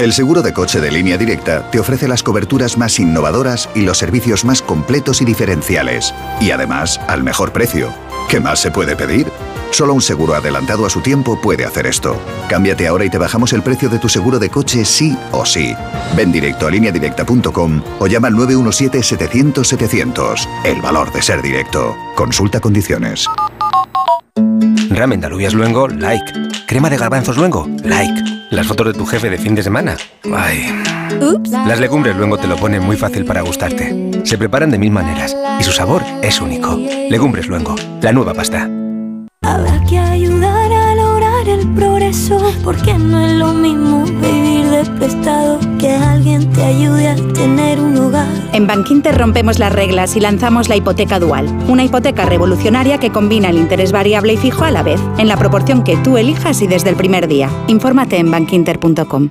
El 0.00 0.12
seguro 0.12 0.42
de 0.42 0.52
coche 0.52 0.80
de 0.80 0.90
línea 0.92 1.18
directa 1.18 1.68
te 1.72 1.80
ofrece 1.80 2.06
las 2.06 2.22
coberturas 2.22 2.78
más 2.78 3.00
innovadoras 3.00 3.68
y 3.74 3.80
los 3.80 3.98
servicios 3.98 4.44
más 4.44 4.62
completos 4.62 5.20
y 5.22 5.24
diferenciales. 5.24 6.14
Y 6.40 6.52
además, 6.52 7.00
al 7.08 7.24
mejor 7.24 7.50
precio. 7.50 7.92
¿Qué 8.28 8.38
más 8.38 8.60
se 8.60 8.70
puede 8.70 8.94
pedir? 8.94 9.26
Solo 9.72 9.94
un 9.94 10.00
seguro 10.00 10.34
adelantado 10.34 10.86
a 10.86 10.90
su 10.90 11.00
tiempo 11.00 11.40
puede 11.40 11.64
hacer 11.64 11.88
esto. 11.88 12.16
Cámbiate 12.48 12.86
ahora 12.86 13.06
y 13.06 13.10
te 13.10 13.18
bajamos 13.18 13.52
el 13.52 13.64
precio 13.64 13.88
de 13.88 13.98
tu 13.98 14.08
seguro 14.08 14.38
de 14.38 14.50
coche 14.50 14.84
sí 14.84 15.18
o 15.32 15.44
sí. 15.44 15.74
Ven 16.16 16.30
directo 16.30 16.68
a 16.68 16.70
lineadirecta.com 16.70 17.82
o 17.98 18.06
llama 18.06 18.28
al 18.28 18.34
917-700-700. 18.34 20.46
El 20.64 20.80
valor 20.80 21.12
de 21.12 21.22
ser 21.22 21.42
directo. 21.42 21.96
Consulta 22.14 22.60
condiciones. 22.60 23.26
Ramen 24.90 25.20
de 25.20 25.26
alubias 25.26 25.54
luengo, 25.54 25.88
like. 25.88 26.32
Crema 26.66 26.90
de 26.90 26.96
garbanzos 26.96 27.36
luengo, 27.36 27.68
like. 27.84 28.20
Las 28.50 28.66
fotos 28.66 28.86
de 28.88 28.92
tu 28.94 29.06
jefe 29.06 29.30
de 29.30 29.38
fin 29.38 29.54
de 29.54 29.62
semana. 29.62 29.96
Ay. 30.34 30.82
Las 31.66 31.80
legumbres 31.80 32.16
luego 32.16 32.38
te 32.38 32.46
lo 32.46 32.56
ponen 32.56 32.82
muy 32.82 32.96
fácil 32.96 33.24
para 33.24 33.42
gustarte. 33.42 34.22
Se 34.24 34.38
preparan 34.38 34.70
de 34.70 34.78
mil 34.78 34.90
maneras 34.90 35.36
y 35.60 35.62
su 35.62 35.72
sabor 35.72 36.02
es 36.22 36.40
único. 36.40 36.76
Legumbres 37.10 37.46
luengo, 37.46 37.74
la 38.00 38.12
nueva 38.12 38.34
pasta. 38.34 38.68
Habrá 39.42 39.84
que 39.88 39.98
ayudar 39.98 40.72
a 40.72 40.94
lograr 40.94 41.48
el 41.48 41.66
progreso, 41.74 42.40
porque 42.64 42.94
no 42.94 43.24
es 43.24 43.32
lo 43.32 43.52
mismo 43.52 44.04
vivir 44.04 44.37
de 44.78 44.90
prestado 44.92 45.58
que 45.80 45.90
alguien 45.90 46.52
te 46.52 46.62
ayude 46.62 47.08
a 47.08 47.16
tener 47.32 47.80
un 47.80 47.96
hogar. 47.96 48.28
En 48.52 48.66
Bankinter 48.66 49.16
rompemos 49.16 49.58
las 49.58 49.72
reglas 49.72 50.14
y 50.14 50.20
lanzamos 50.20 50.68
la 50.68 50.76
hipoteca 50.76 51.18
dual, 51.18 51.46
una 51.66 51.84
hipoteca 51.84 52.26
revolucionaria 52.26 52.98
que 52.98 53.10
combina 53.10 53.50
el 53.50 53.58
interés 53.58 53.90
variable 53.90 54.34
y 54.34 54.36
fijo 54.36 54.64
a 54.64 54.70
la 54.70 54.82
vez, 54.82 55.00
en 55.18 55.26
la 55.26 55.36
proporción 55.36 55.82
que 55.82 55.96
tú 55.96 56.16
elijas 56.16 56.62
y 56.62 56.68
desde 56.68 56.90
el 56.90 56.96
primer 56.96 57.26
día. 57.26 57.50
Infórmate 57.66 58.18
en 58.18 58.30
bankinter.com. 58.30 59.30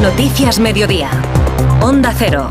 Noticias 0.00 0.58
Mediodía. 0.58 1.10
Onda 1.82 2.14
Cero. 2.16 2.48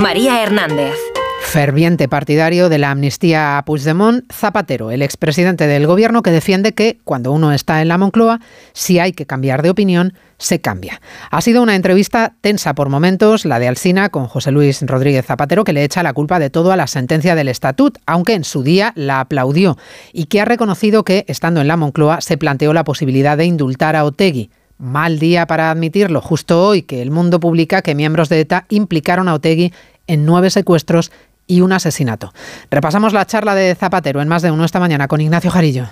María 0.00 0.42
Hernández 0.42 1.11
ferviente 1.42 2.08
partidario 2.08 2.68
de 2.68 2.78
la 2.78 2.90
amnistía 2.90 3.58
a 3.58 3.64
Puigdemont, 3.64 4.24
Zapatero, 4.32 4.90
el 4.90 5.02
expresidente 5.02 5.66
del 5.66 5.86
gobierno 5.86 6.22
que 6.22 6.30
defiende 6.30 6.72
que 6.72 6.98
cuando 7.04 7.32
uno 7.32 7.52
está 7.52 7.82
en 7.82 7.88
la 7.88 7.98
Moncloa, 7.98 8.40
si 8.72 8.98
hay 8.98 9.12
que 9.12 9.26
cambiar 9.26 9.60
de 9.60 9.68
opinión, 9.68 10.14
se 10.38 10.60
cambia. 10.60 11.02
Ha 11.30 11.40
sido 11.42 11.60
una 11.60 11.76
entrevista 11.76 12.34
tensa 12.40 12.74
por 12.74 12.88
momentos, 12.88 13.44
la 13.44 13.58
de 13.58 13.68
Alsina 13.68 14.08
con 14.08 14.28
José 14.28 14.50
Luis 14.50 14.80
Rodríguez 14.82 15.26
Zapatero, 15.26 15.64
que 15.64 15.74
le 15.74 15.84
echa 15.84 16.02
la 16.02 16.14
culpa 16.14 16.38
de 16.38 16.48
todo 16.48 16.72
a 16.72 16.76
la 16.76 16.86
sentencia 16.86 17.34
del 17.34 17.48
estatut, 17.48 17.98
aunque 18.06 18.34
en 18.34 18.44
su 18.44 18.62
día 18.62 18.92
la 18.94 19.20
aplaudió 19.20 19.76
y 20.12 20.26
que 20.26 20.40
ha 20.40 20.46
reconocido 20.46 21.04
que, 21.04 21.24
estando 21.28 21.60
en 21.60 21.68
la 21.68 21.76
Moncloa, 21.76 22.20
se 22.20 22.38
planteó 22.38 22.72
la 22.72 22.84
posibilidad 22.84 23.36
de 23.36 23.44
indultar 23.44 23.94
a 23.94 24.04
Otegui. 24.04 24.50
Mal 24.78 25.18
día 25.18 25.46
para 25.46 25.70
admitirlo, 25.70 26.20
justo 26.20 26.66
hoy 26.66 26.82
que 26.82 27.02
el 27.02 27.10
mundo 27.10 27.40
publica 27.40 27.82
que 27.82 27.94
miembros 27.94 28.28
de 28.28 28.40
ETA 28.40 28.64
implicaron 28.70 29.28
a 29.28 29.34
Otegui 29.34 29.72
en 30.06 30.24
nueve 30.24 30.50
secuestros 30.50 31.12
y 31.52 31.60
un 31.60 31.72
asesinato. 31.72 32.32
Repasamos 32.70 33.12
la 33.12 33.26
charla 33.26 33.54
de 33.54 33.74
Zapatero 33.74 34.22
en 34.22 34.28
más 34.28 34.40
de 34.42 34.50
uno 34.50 34.64
esta 34.64 34.80
mañana 34.80 35.06
con 35.06 35.20
Ignacio 35.20 35.50
Jarillo. 35.50 35.88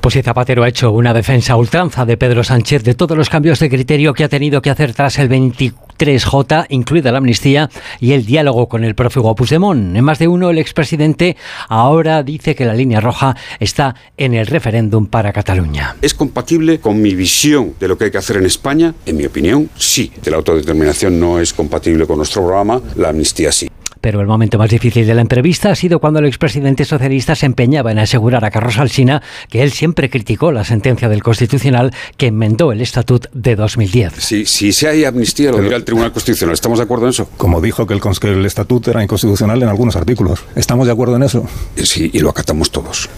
Pues 0.00 0.14
si 0.14 0.22
Zapatero 0.22 0.64
ha 0.64 0.68
hecho 0.68 0.92
una 0.92 1.14
defensa 1.14 1.56
ultranza 1.56 2.04
de 2.04 2.16
Pedro 2.16 2.44
Sánchez 2.44 2.82
de 2.82 2.94
todos 2.94 3.16
los 3.16 3.30
cambios 3.30 3.58
de 3.60 3.70
criterio 3.70 4.12
que 4.12 4.24
ha 4.24 4.28
tenido 4.28 4.60
que 4.60 4.70
hacer 4.70 4.92
tras 4.92 5.18
el 5.18 5.30
23J, 5.30 6.66
incluida 6.70 7.12
la 7.12 7.18
amnistía 7.18 7.70
y 8.00 8.12
el 8.12 8.26
diálogo 8.26 8.68
con 8.68 8.84
el 8.84 8.94
prófugo 8.94 9.34
Puigdemont. 9.34 9.96
En 9.96 10.04
más 10.04 10.18
de 10.18 10.28
uno, 10.28 10.50
el 10.50 10.58
expresidente 10.58 11.36
ahora 11.68 12.22
dice 12.22 12.54
que 12.54 12.64
la 12.64 12.74
línea 12.74 13.00
roja 13.00 13.36
está 13.60 13.94
en 14.16 14.34
el 14.34 14.46
referéndum 14.46 15.06
para 15.06 15.32
Cataluña. 15.32 15.96
¿Es 16.02 16.12
compatible 16.12 16.80
con 16.80 17.00
mi 17.00 17.14
visión 17.14 17.74
de 17.78 17.88
lo 17.88 17.96
que 17.96 18.04
hay 18.06 18.10
que 18.10 18.18
hacer 18.18 18.36
en 18.36 18.46
España? 18.46 18.94
En 19.06 19.16
mi 19.16 19.24
opinión, 19.24 19.70
sí. 19.76 20.12
De 20.22 20.30
la 20.30 20.38
autodeterminación 20.38 21.18
no 21.18 21.38
es 21.38 21.54
compatible 21.54 22.06
con 22.06 22.16
nuestro 22.16 22.42
programa, 22.42 22.82
la 22.96 23.10
amnistía 23.10 23.52
sí. 23.52 23.70
Pero 24.04 24.20
el 24.20 24.26
momento 24.26 24.58
más 24.58 24.68
difícil 24.68 25.06
de 25.06 25.14
la 25.14 25.22
entrevista 25.22 25.70
ha 25.70 25.74
sido 25.74 25.98
cuando 25.98 26.18
el 26.18 26.26
expresidente 26.26 26.84
socialista 26.84 27.34
se 27.34 27.46
empeñaba 27.46 27.90
en 27.90 27.98
asegurar 27.98 28.44
a 28.44 28.50
Carlos 28.50 28.76
Alsina 28.76 29.22
que 29.48 29.62
él 29.62 29.72
siempre 29.72 30.10
criticó 30.10 30.52
la 30.52 30.62
sentencia 30.62 31.08
del 31.08 31.22
Constitucional 31.22 31.90
que 32.18 32.26
enmendó 32.26 32.70
el 32.70 32.82
Estatut 32.82 33.28
de 33.32 33.56
2010. 33.56 34.12
Si, 34.18 34.44
si 34.44 34.74
se 34.74 34.88
hay 34.88 35.06
amnistía, 35.06 35.52
lo 35.52 35.62
dirá 35.62 35.76
el 35.76 35.84
Tribunal 35.84 36.12
Constitucional. 36.12 36.52
¿Estamos 36.52 36.80
de 36.80 36.84
acuerdo 36.84 37.06
en 37.06 37.10
eso? 37.12 37.30
Como 37.38 37.62
dijo 37.62 37.86
que 37.86 37.94
el, 37.94 38.02
que 38.02 38.30
el 38.30 38.44
Estatut 38.44 38.86
era 38.88 39.02
inconstitucional 39.02 39.62
en 39.62 39.70
algunos 39.70 39.96
artículos. 39.96 40.44
¿Estamos 40.54 40.84
de 40.84 40.92
acuerdo 40.92 41.16
en 41.16 41.22
eso? 41.22 41.48
Sí, 41.82 42.10
y 42.12 42.18
lo 42.18 42.28
acatamos 42.28 42.70
todos. 42.70 43.08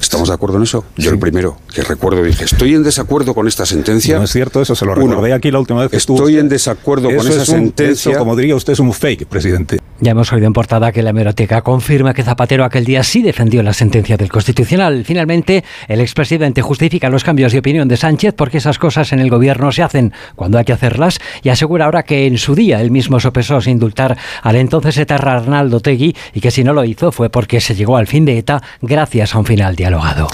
¿Estamos 0.00 0.28
de 0.28 0.34
acuerdo 0.34 0.56
en 0.56 0.62
eso? 0.62 0.84
Yo 0.96 1.10
el 1.10 1.18
primero 1.18 1.58
que 1.74 1.82
recuerdo 1.82 2.22
dije, 2.22 2.44
estoy 2.44 2.74
en 2.74 2.82
desacuerdo 2.82 3.34
con 3.34 3.48
esta 3.48 3.66
sentencia. 3.66 4.16
No 4.16 4.24
es 4.24 4.32
cierto 4.32 4.62
eso, 4.62 4.74
se 4.74 4.86
lo 4.86 4.94
recordé 4.94 5.34
aquí 5.34 5.50
la 5.50 5.60
última 5.60 5.82
vez 5.82 5.90
que 5.90 5.98
estuvo 5.98 6.16
Estoy 6.16 6.38
en 6.38 6.48
desacuerdo 6.48 7.08
con 7.14 7.28
esa 7.28 7.44
sentencia. 7.44 8.16
como 8.16 8.34
diría 8.34 8.56
usted, 8.56 8.72
es 8.72 8.80
un 8.80 8.94
fake, 8.94 9.26
presidente. 9.26 9.78
Ya 10.02 10.10
hemos 10.10 10.32
oído 10.32 10.48
en 10.48 10.52
portada 10.52 10.90
que 10.90 11.00
la 11.00 11.10
hemeroteca 11.10 11.62
confirma 11.62 12.12
que 12.12 12.24
Zapatero 12.24 12.64
aquel 12.64 12.84
día 12.84 13.04
sí 13.04 13.22
defendió 13.22 13.62
la 13.62 13.72
sentencia 13.72 14.16
del 14.16 14.32
Constitucional. 14.32 15.04
Finalmente, 15.04 15.62
el 15.86 16.00
expresidente 16.00 16.60
justifica 16.60 17.08
los 17.08 17.22
cambios 17.22 17.52
de 17.52 17.60
opinión 17.60 17.86
de 17.86 17.96
Sánchez 17.96 18.34
porque 18.36 18.58
esas 18.58 18.80
cosas 18.80 19.12
en 19.12 19.20
el 19.20 19.30
gobierno 19.30 19.70
se 19.70 19.84
hacen 19.84 20.12
cuando 20.34 20.58
hay 20.58 20.64
que 20.64 20.72
hacerlas 20.72 21.20
y 21.44 21.50
asegura 21.50 21.84
ahora 21.84 22.02
que 22.02 22.26
en 22.26 22.36
su 22.36 22.56
día 22.56 22.80
él 22.80 22.90
mismo 22.90 23.20
sopesó 23.20 23.60
sin 23.60 23.74
indultar 23.74 24.18
al 24.42 24.56
entonces 24.56 24.98
etarra 24.98 25.34
Arnaldo 25.34 25.78
Tegui 25.78 26.16
y 26.34 26.40
que 26.40 26.50
si 26.50 26.64
no 26.64 26.72
lo 26.72 26.84
hizo 26.84 27.12
fue 27.12 27.30
porque 27.30 27.60
se 27.60 27.76
llegó 27.76 27.96
al 27.96 28.08
fin 28.08 28.24
de 28.24 28.38
ETA 28.38 28.60
gracias 28.80 29.36
a 29.36 29.38
un 29.38 29.44
final 29.44 29.76
dialogado. 29.76 30.26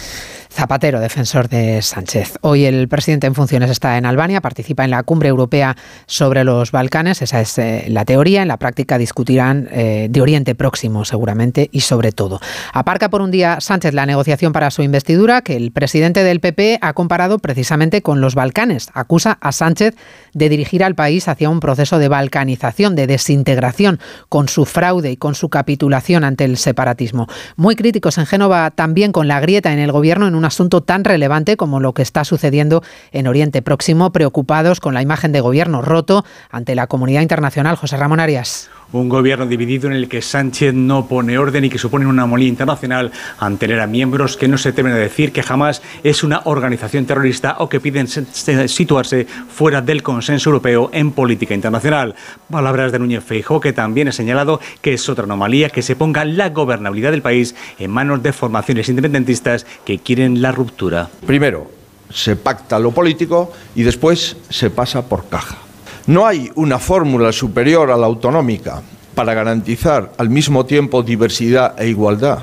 Zapatero, 0.58 0.98
defensor 0.98 1.48
de 1.48 1.80
Sánchez. 1.82 2.36
Hoy 2.40 2.64
el 2.64 2.88
presidente 2.88 3.28
en 3.28 3.36
funciones 3.36 3.70
está 3.70 3.96
en 3.96 4.04
Albania, 4.04 4.40
participa 4.40 4.82
en 4.82 4.90
la 4.90 5.04
cumbre 5.04 5.28
europea 5.28 5.76
sobre 6.06 6.42
los 6.42 6.72
Balcanes, 6.72 7.22
esa 7.22 7.40
es 7.40 7.56
eh, 7.58 7.84
la 7.86 8.04
teoría, 8.04 8.42
en 8.42 8.48
la 8.48 8.56
práctica 8.56 8.98
discutirán 8.98 9.68
eh, 9.70 10.08
de 10.10 10.20
Oriente 10.20 10.56
Próximo 10.56 11.04
seguramente 11.04 11.68
y 11.70 11.82
sobre 11.82 12.10
todo. 12.10 12.40
Aparca 12.72 13.08
por 13.08 13.22
un 13.22 13.30
día 13.30 13.60
Sánchez 13.60 13.94
la 13.94 14.04
negociación 14.04 14.52
para 14.52 14.72
su 14.72 14.82
investidura 14.82 15.42
que 15.42 15.54
el 15.54 15.70
presidente 15.70 16.24
del 16.24 16.40
PP 16.40 16.80
ha 16.82 16.92
comparado 16.92 17.38
precisamente 17.38 18.02
con 18.02 18.20
los 18.20 18.34
Balcanes. 18.34 18.90
Acusa 18.94 19.38
a 19.40 19.52
Sánchez 19.52 19.94
de 20.34 20.48
dirigir 20.48 20.82
al 20.82 20.96
país 20.96 21.28
hacia 21.28 21.50
un 21.50 21.60
proceso 21.60 22.00
de 22.00 22.08
balcanización, 22.08 22.96
de 22.96 23.06
desintegración, 23.06 24.00
con 24.28 24.48
su 24.48 24.64
fraude 24.64 25.12
y 25.12 25.16
con 25.16 25.36
su 25.36 25.50
capitulación 25.50 26.24
ante 26.24 26.44
el 26.44 26.56
separatismo. 26.56 27.28
Muy 27.54 27.76
críticos 27.76 28.18
en 28.18 28.26
Génova 28.26 28.72
también 28.72 29.12
con 29.12 29.28
la 29.28 29.38
grieta 29.38 29.72
en 29.72 29.78
el 29.78 29.92
gobierno 29.92 30.26
en 30.26 30.34
un 30.34 30.47
asunto 30.48 30.82
tan 30.82 31.04
relevante 31.04 31.56
como 31.56 31.78
lo 31.78 31.94
que 31.94 32.02
está 32.02 32.24
sucediendo 32.24 32.82
en 33.12 33.28
Oriente 33.28 33.62
Próximo, 33.62 34.10
preocupados 34.10 34.80
con 34.80 34.94
la 34.94 35.02
imagen 35.02 35.30
de 35.30 35.40
gobierno 35.40 35.80
roto 35.80 36.24
ante 36.50 36.74
la 36.74 36.88
comunidad 36.88 37.22
internacional. 37.22 37.76
José 37.76 37.96
Ramón 37.96 38.18
Arias 38.18 38.68
un 38.92 39.08
gobierno 39.08 39.46
dividido 39.46 39.88
en 39.88 39.94
el 39.94 40.08
que 40.08 40.22
Sánchez 40.22 40.74
no 40.74 41.06
pone 41.06 41.38
orden 41.38 41.64
y 41.64 41.70
que 41.70 41.78
supone 41.78 42.06
una 42.06 42.22
anomalía 42.22 42.48
internacional 42.48 43.12
al 43.38 43.58
tener 43.58 43.80
a 43.80 43.86
miembros 43.86 44.36
que 44.36 44.48
no 44.48 44.58
se 44.58 44.72
temen 44.72 44.92
a 44.92 44.96
decir 44.96 45.32
que 45.32 45.42
jamás 45.42 45.82
es 46.02 46.24
una 46.24 46.42
organización 46.44 47.04
terrorista 47.04 47.56
o 47.58 47.68
que 47.68 47.80
piden 47.80 48.08
situarse 48.08 49.26
fuera 49.26 49.82
del 49.82 50.02
consenso 50.02 50.50
europeo 50.50 50.90
en 50.92 51.12
política 51.12 51.54
internacional. 51.54 52.14
Palabras 52.50 52.92
de 52.92 52.98
Núñez 52.98 53.24
Feijóo 53.24 53.60
que 53.60 53.72
también 53.72 54.08
ha 54.08 54.12
señalado 54.12 54.60
que 54.80 54.94
es 54.94 55.08
otra 55.08 55.24
anomalía 55.24 55.70
que 55.70 55.82
se 55.82 55.96
ponga 55.96 56.24
la 56.24 56.50
gobernabilidad 56.50 57.10
del 57.10 57.22
país 57.22 57.54
en 57.78 57.90
manos 57.90 58.22
de 58.22 58.32
formaciones 58.32 58.88
independentistas 58.88 59.66
que 59.84 59.98
quieren 59.98 60.40
la 60.40 60.52
ruptura. 60.52 61.10
Primero, 61.26 61.70
se 62.10 62.36
pacta 62.36 62.78
lo 62.78 62.92
político 62.92 63.52
y 63.74 63.82
después 63.82 64.36
se 64.48 64.70
pasa 64.70 65.06
por 65.06 65.28
caja. 65.28 65.67
No 66.08 66.26
hay 66.26 66.50
una 66.54 66.78
fórmula 66.78 67.32
superior 67.32 67.90
a 67.90 67.96
la 67.98 68.06
autonómica 68.06 68.80
para 69.14 69.34
garantizar 69.34 70.10
al 70.16 70.30
mismo 70.30 70.64
tiempo 70.64 71.02
diversidad 71.02 71.78
e 71.78 71.88
igualdad. 71.88 72.38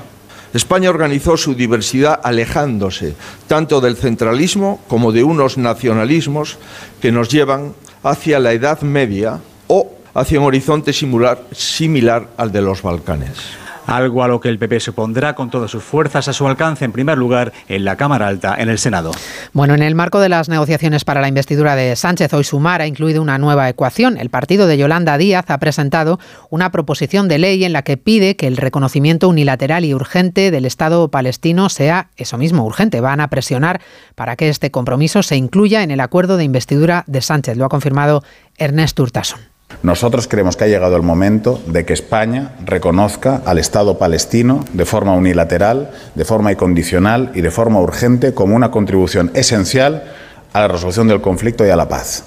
España 0.54 0.88
organizó 0.88 1.36
su 1.36 1.52
diversidad 1.52 2.20
alejándose 2.22 3.16
tanto 3.48 3.80
del 3.80 3.96
centralismo 3.96 4.78
como 4.86 5.10
de 5.10 5.24
unos 5.24 5.58
nacionalismos 5.58 6.58
que 7.02 7.10
nos 7.10 7.28
llevan 7.28 7.74
hacia 8.04 8.38
la 8.38 8.52
Edad 8.52 8.82
Media 8.82 9.40
o 9.66 9.90
hacia 10.14 10.38
un 10.38 10.46
horizonte 10.46 10.92
similar, 10.92 12.28
al 12.36 12.52
de 12.52 12.62
los 12.62 12.82
Balcanes 12.82 13.65
algo 13.86 14.22
a 14.22 14.28
lo 14.28 14.40
que 14.40 14.48
el 14.48 14.58
PP 14.58 14.80
se 14.80 14.90
opondrá 14.90 15.34
con 15.34 15.50
todas 15.50 15.70
sus 15.70 15.82
fuerzas 15.82 16.28
a 16.28 16.32
su 16.32 16.46
alcance, 16.46 16.84
en 16.84 16.92
primer 16.92 17.18
lugar, 17.18 17.52
en 17.68 17.84
la 17.84 17.96
Cámara 17.96 18.28
Alta, 18.28 18.54
en 18.58 18.68
el 18.68 18.78
Senado. 18.78 19.12
Bueno, 19.52 19.74
en 19.74 19.82
el 19.82 19.94
marco 19.94 20.20
de 20.20 20.28
las 20.28 20.48
negociaciones 20.48 21.04
para 21.04 21.20
la 21.20 21.28
investidura 21.28 21.76
de 21.76 21.94
Sánchez, 21.96 22.32
hoy 22.34 22.44
Sumar 22.44 22.82
ha 22.82 22.86
incluido 22.86 23.22
una 23.22 23.38
nueva 23.38 23.68
ecuación. 23.68 24.18
El 24.18 24.30
partido 24.30 24.66
de 24.66 24.78
Yolanda 24.78 25.18
Díaz 25.18 25.46
ha 25.48 25.58
presentado 25.58 26.18
una 26.50 26.70
proposición 26.70 27.28
de 27.28 27.38
ley 27.38 27.64
en 27.64 27.72
la 27.72 27.82
que 27.82 27.96
pide 27.96 28.36
que 28.36 28.46
el 28.46 28.56
reconocimiento 28.56 29.28
unilateral 29.28 29.84
y 29.84 29.94
urgente 29.94 30.50
del 30.50 30.64
Estado 30.64 31.08
palestino 31.10 31.68
sea 31.68 32.10
eso 32.16 32.38
mismo, 32.38 32.64
urgente. 32.64 33.00
Van 33.00 33.20
a 33.20 33.28
presionar 33.28 33.80
para 34.14 34.36
que 34.36 34.48
este 34.48 34.70
compromiso 34.70 35.22
se 35.22 35.36
incluya 35.36 35.82
en 35.82 35.90
el 35.90 36.00
acuerdo 36.00 36.36
de 36.36 36.44
investidura 36.44 37.04
de 37.06 37.20
Sánchez. 37.22 37.56
Lo 37.56 37.64
ha 37.64 37.68
confirmado 37.68 38.22
Ernest 38.58 38.98
Urtasun. 38.98 39.55
Nosotros 39.82 40.26
creemos 40.26 40.56
que 40.56 40.64
ha 40.64 40.68
llegado 40.68 40.96
el 40.96 41.02
momento 41.02 41.60
de 41.66 41.84
que 41.84 41.92
España 41.92 42.52
reconozca 42.64 43.42
al 43.44 43.58
Estado 43.58 43.98
palestino 43.98 44.64
de 44.72 44.84
forma 44.84 45.12
unilateral, 45.14 45.90
de 46.14 46.24
forma 46.24 46.52
incondicional 46.52 47.30
y 47.34 47.40
de 47.40 47.50
forma 47.50 47.80
urgente 47.80 48.34
como 48.34 48.56
una 48.56 48.70
contribución 48.70 49.30
esencial 49.34 50.04
a 50.52 50.60
la 50.60 50.68
resolución 50.68 51.08
del 51.08 51.20
conflicto 51.20 51.66
y 51.66 51.70
a 51.70 51.76
la 51.76 51.88
paz. 51.88 52.24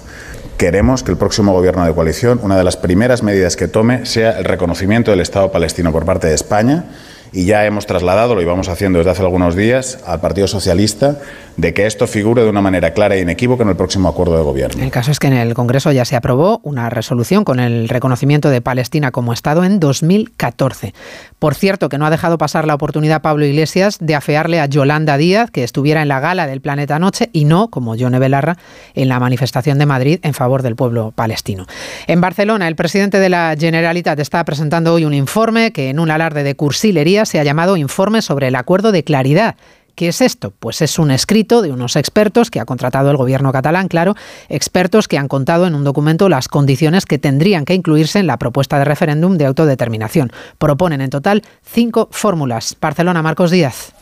Queremos 0.56 1.02
que 1.02 1.10
el 1.10 1.16
próximo 1.16 1.52
gobierno 1.52 1.84
de 1.84 1.94
coalición, 1.94 2.40
una 2.42 2.56
de 2.56 2.64
las 2.64 2.76
primeras 2.76 3.22
medidas 3.22 3.56
que 3.56 3.68
tome, 3.68 4.06
sea 4.06 4.38
el 4.38 4.44
reconocimiento 4.44 5.10
del 5.10 5.20
Estado 5.20 5.50
palestino 5.50 5.92
por 5.92 6.04
parte 6.04 6.28
de 6.28 6.34
España 6.34 6.84
y 7.32 7.44
ya 7.44 7.64
hemos 7.64 7.86
trasladado, 7.86 8.34
lo 8.34 8.42
íbamos 8.42 8.68
haciendo 8.68 8.98
desde 8.98 9.12
hace 9.12 9.22
algunos 9.22 9.56
días, 9.56 9.98
al 10.06 10.20
Partido 10.20 10.48
Socialista 10.48 11.18
de 11.60 11.74
que 11.74 11.86
esto 11.86 12.06
figure 12.06 12.42
de 12.42 12.48
una 12.48 12.62
manera 12.62 12.92
clara 12.92 13.16
e 13.16 13.20
inequívoca 13.20 13.62
en 13.62 13.68
el 13.68 13.76
próximo 13.76 14.08
acuerdo 14.08 14.36
de 14.36 14.42
gobierno. 14.42 14.82
El 14.82 14.90
caso 14.90 15.10
es 15.10 15.18
que 15.18 15.26
en 15.26 15.34
el 15.34 15.54
Congreso 15.54 15.92
ya 15.92 16.04
se 16.04 16.16
aprobó 16.16 16.60
una 16.62 16.88
resolución 16.88 17.44
con 17.44 17.60
el 17.60 17.88
reconocimiento 17.88 18.50
de 18.50 18.60
Palestina 18.60 19.10
como 19.10 19.32
Estado 19.32 19.64
en 19.64 19.78
2014. 19.78 20.94
Por 21.38 21.54
cierto, 21.54 21.88
que 21.88 21.98
no 21.98 22.06
ha 22.06 22.10
dejado 22.10 22.38
pasar 22.38 22.66
la 22.66 22.74
oportunidad 22.74 23.22
Pablo 23.22 23.44
Iglesias 23.44 23.98
de 24.00 24.14
afearle 24.14 24.60
a 24.60 24.66
Yolanda 24.66 25.16
Díaz 25.16 25.50
que 25.50 25.64
estuviera 25.64 26.02
en 26.02 26.08
la 26.08 26.20
gala 26.20 26.46
del 26.46 26.60
Planeta 26.60 26.98
Noche 26.98 27.28
y 27.32 27.44
no, 27.44 27.68
como 27.68 27.94
Yone 27.94 28.18
Belarra, 28.18 28.56
en 28.94 29.08
la 29.08 29.20
manifestación 29.20 29.78
de 29.78 29.86
Madrid 29.86 30.20
en 30.22 30.34
favor 30.34 30.62
del 30.62 30.76
pueblo 30.76 31.12
palestino. 31.14 31.66
En 32.06 32.20
Barcelona, 32.20 32.68
el 32.68 32.76
presidente 32.76 33.18
de 33.18 33.28
la 33.28 33.54
Generalitat 33.58 34.18
está 34.18 34.44
presentando 34.44 34.94
hoy 34.94 35.04
un 35.04 35.14
informe 35.14 35.72
que 35.72 35.90
en 35.90 35.98
un 35.98 36.10
alarde 36.10 36.42
de 36.42 36.54
cursilería 36.54 37.19
se 37.24 37.40
ha 37.40 37.44
llamado 37.44 37.76
Informe 37.76 38.22
sobre 38.22 38.48
el 38.48 38.56
Acuerdo 38.56 38.92
de 38.92 39.04
Claridad 39.04 39.56
¿Qué 40.00 40.08
es 40.08 40.22
esto? 40.22 40.52
Pues 40.58 40.80
es 40.80 40.98
un 40.98 41.10
escrito 41.10 41.60
de 41.60 41.72
unos 41.72 41.94
expertos 41.94 42.50
que 42.50 42.58
ha 42.58 42.64
contratado 42.64 43.10
el 43.10 43.18
gobierno 43.18 43.52
catalán, 43.52 43.86
claro, 43.86 44.14
expertos 44.48 45.08
que 45.08 45.18
han 45.18 45.28
contado 45.28 45.66
en 45.66 45.74
un 45.74 45.84
documento 45.84 46.30
las 46.30 46.48
condiciones 46.48 47.04
que 47.04 47.18
tendrían 47.18 47.66
que 47.66 47.74
incluirse 47.74 48.18
en 48.18 48.26
la 48.26 48.38
propuesta 48.38 48.78
de 48.78 48.86
referéndum 48.86 49.36
de 49.36 49.44
autodeterminación. 49.44 50.32
Proponen 50.56 51.02
en 51.02 51.10
total 51.10 51.42
cinco 51.62 52.08
fórmulas. 52.12 52.78
Barcelona, 52.80 53.22
Marcos 53.22 53.50
Díaz. 53.50 53.92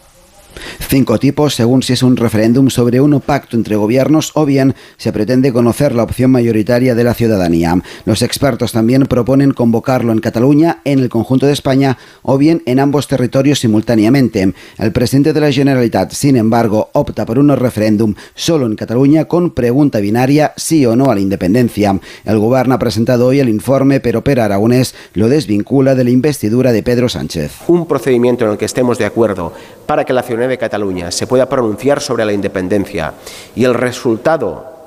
Cinco 0.81 1.19
tipos 1.19 1.55
según 1.55 1.83
si 1.83 1.93
es 1.93 2.03
un 2.03 2.17
referéndum 2.17 2.71
sobre 2.71 3.00
un 3.00 3.21
pacto 3.21 3.57
entre 3.57 3.77
gobiernos 3.77 4.33
o 4.35 4.45
bien 4.45 4.75
se 4.97 5.12
pretende 5.12 5.53
conocer 5.53 5.95
la 5.95 6.03
opción 6.03 6.31
mayoritaria 6.31 6.95
de 6.95 7.05
la 7.05 7.15
ciudadanía. 7.15 7.81
Los 8.05 8.23
expertos 8.23 8.73
también 8.73 9.07
proponen 9.07 9.53
convocarlo 9.53 10.12
en 10.12 10.21
Cataluña, 10.21 10.81
en 10.85 10.99
el 11.00 11.09
conjunto 11.09 11.47
de 11.47 11.53
España 11.53 11.99
o 12.23 12.38
bien 12.38 12.62
en 12.67 12.81
ambos 12.81 13.09
territorios 13.09 13.61
simultáneamente. 13.61 14.55
El 14.79 14.93
presidente 14.93 15.33
de 15.33 15.41
la 15.41 15.53
Generalitat, 15.53 16.12
sin 16.12 16.37
embargo, 16.37 16.91
opta 16.93 17.27
por 17.27 17.38
un 17.38 17.49
referéndum 17.57 18.15
solo 18.35 18.67
en 18.67 18.77
Cataluña 18.77 19.27
con 19.27 19.50
pregunta 19.50 20.00
binaria 20.00 20.53
sí 20.57 20.85
o 20.87 20.97
no 20.97 21.11
a 21.11 21.15
la 21.15 21.21
independencia. 21.21 21.99
El 22.25 22.38
gobierno 22.38 22.75
ha 22.75 22.79
presentado 22.79 23.27
hoy 23.27 23.41
el 23.41 23.49
informe, 23.49 24.00
pero 24.00 24.25
Pera 24.25 24.45
Aragonés 24.45 24.95
lo 25.15 25.29
desvincula 25.29 25.95
de 25.95 26.05
la 26.05 26.11
investidura 26.11 26.73
de 26.73 26.83
Pedro 26.83 27.09
Sánchez. 27.09 27.53
Un 27.69 27.87
procedimiento 27.87 28.45
en 28.45 28.53
el 28.53 28.59
que 28.59 28.65
estemos 28.65 28.99
de 28.99 29.07
acuerdo 29.07 29.53
para 29.87 30.05
que 30.05 30.12
la 30.12 30.23
ciudadanía 30.23 30.48
de 30.49 30.59
Cataluña 30.59 31.11
se 31.11 31.26
pueda 31.26 31.49
pronunciar 31.49 32.00
sobre 32.00 32.25
la 32.25 32.33
independencia 32.33 33.14
y 33.55 33.64
el 33.64 33.75
resultado 33.75 34.78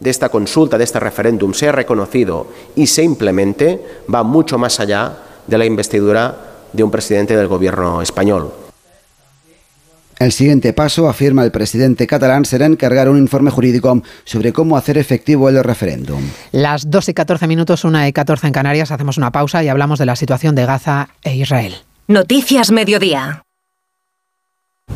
de 0.00 0.10
esta 0.10 0.28
consulta, 0.28 0.78
de 0.78 0.84
este 0.84 1.00
referéndum, 1.00 1.54
sea 1.54 1.72
reconocido 1.72 2.48
y 2.74 2.86
se 2.86 3.02
implemente, 3.02 3.80
va 4.12 4.22
mucho 4.22 4.58
más 4.58 4.80
allá 4.80 5.16
de 5.46 5.58
la 5.58 5.64
investidura 5.64 6.36
de 6.72 6.82
un 6.82 6.90
presidente 6.90 7.36
del 7.36 7.48
gobierno 7.48 8.02
español. 8.02 8.52
El 10.18 10.32
siguiente 10.32 10.72
paso, 10.72 11.08
afirma 11.08 11.44
el 11.44 11.50
presidente 11.50 12.06
catalán, 12.06 12.46
será 12.46 12.64
encargar 12.64 13.10
un 13.10 13.18
informe 13.18 13.50
jurídico 13.50 14.02
sobre 14.24 14.52
cómo 14.52 14.78
hacer 14.78 14.96
efectivo 14.96 15.50
el 15.50 15.62
referéndum. 15.62 16.22
Las 16.52 16.90
2 16.90 17.10
y 17.10 17.14
14 17.14 17.46
minutos, 17.46 17.84
1 17.84 18.06
y 18.06 18.12
14 18.12 18.46
en 18.46 18.52
Canarias, 18.54 18.90
hacemos 18.90 19.18
una 19.18 19.30
pausa 19.30 19.62
y 19.62 19.68
hablamos 19.68 19.98
de 19.98 20.06
la 20.06 20.16
situación 20.16 20.54
de 20.54 20.64
Gaza 20.64 21.10
e 21.22 21.36
Israel. 21.36 21.74
Noticias 22.08 22.70
Mediodía. 22.70 23.45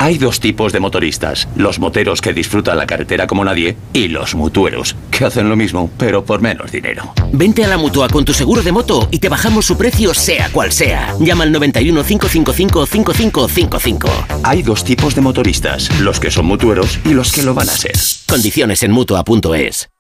Hay 0.01 0.17
dos 0.17 0.41
tipos 0.41 0.73
de 0.73 0.81
motoristas, 0.81 1.47
los 1.57 1.79
moteros 1.79 2.23
que 2.23 2.33
disfrutan 2.33 2.79
la 2.79 2.87
carretera 2.87 3.27
como 3.27 3.45
nadie 3.45 3.77
y 3.93 4.09
los 4.09 4.35
mutueros, 4.35 4.97
que 5.11 5.27
hacen 5.27 5.51
lo 5.51 5.57
mismo, 5.57 5.91
pero 5.99 6.25
por 6.25 6.41
menos 6.41 6.73
dinero. 6.73 7.13
Vente 7.35 7.67
a 7.67 7.69
la 7.69 7.77
mutua 7.77 8.09
con 8.09 8.25
tu 8.25 8.33
seguro 8.33 8.63
de 8.63 8.73
moto 8.73 9.09
y 9.11 9.19
te 9.19 9.29
bajamos 9.29 9.67
su 9.67 9.77
precio 9.77 10.15
sea 10.15 10.49
cual 10.53 10.73
sea. 10.73 11.15
Llama 11.21 11.45
al 11.45 11.53
91 11.53 12.03
555 12.03 12.87
5555. 12.87 14.09
Hay 14.43 14.63
dos 14.63 14.85
tipos 14.85 15.15
de 15.15 15.21
motoristas, 15.21 15.91
los 16.01 16.19
que 16.19 16.31
son 16.31 16.47
mutueros 16.47 16.99
y 17.05 17.11
los 17.11 17.31
que 17.31 17.43
lo 17.43 17.53
van 17.53 17.69
a 17.69 17.73
ser. 17.73 17.93
Condiciones 18.27 18.83
en 18.83 18.93
mutua.es. 18.93 19.91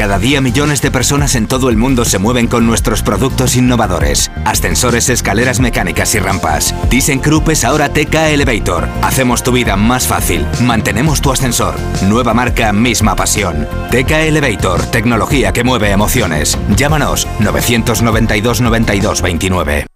Cada 0.00 0.18
día 0.18 0.40
millones 0.40 0.80
de 0.80 0.90
personas 0.90 1.34
en 1.34 1.46
todo 1.46 1.68
el 1.68 1.76
mundo 1.76 2.06
se 2.06 2.18
mueven 2.18 2.46
con 2.46 2.66
nuestros 2.66 3.02
productos 3.02 3.54
innovadores. 3.54 4.30
Ascensores, 4.46 5.10
escaleras 5.10 5.60
mecánicas 5.60 6.14
y 6.14 6.20
rampas. 6.20 6.74
ThyssenKrupp 6.88 7.50
es 7.50 7.66
ahora 7.66 7.90
TK 7.90 8.14
Elevator. 8.32 8.88
Hacemos 9.02 9.42
tu 9.42 9.52
vida 9.52 9.76
más 9.76 10.06
fácil. 10.06 10.46
Mantenemos 10.62 11.20
tu 11.20 11.30
ascensor. 11.30 11.74
Nueva 12.08 12.32
marca, 12.32 12.72
misma 12.72 13.14
pasión. 13.14 13.68
TK 13.90 14.10
Elevator, 14.28 14.86
tecnología 14.86 15.52
que 15.52 15.64
mueve 15.64 15.90
emociones. 15.90 16.56
Llámanos 16.76 17.28
992 17.40 18.62
92 18.62 19.20
29. 19.20 19.86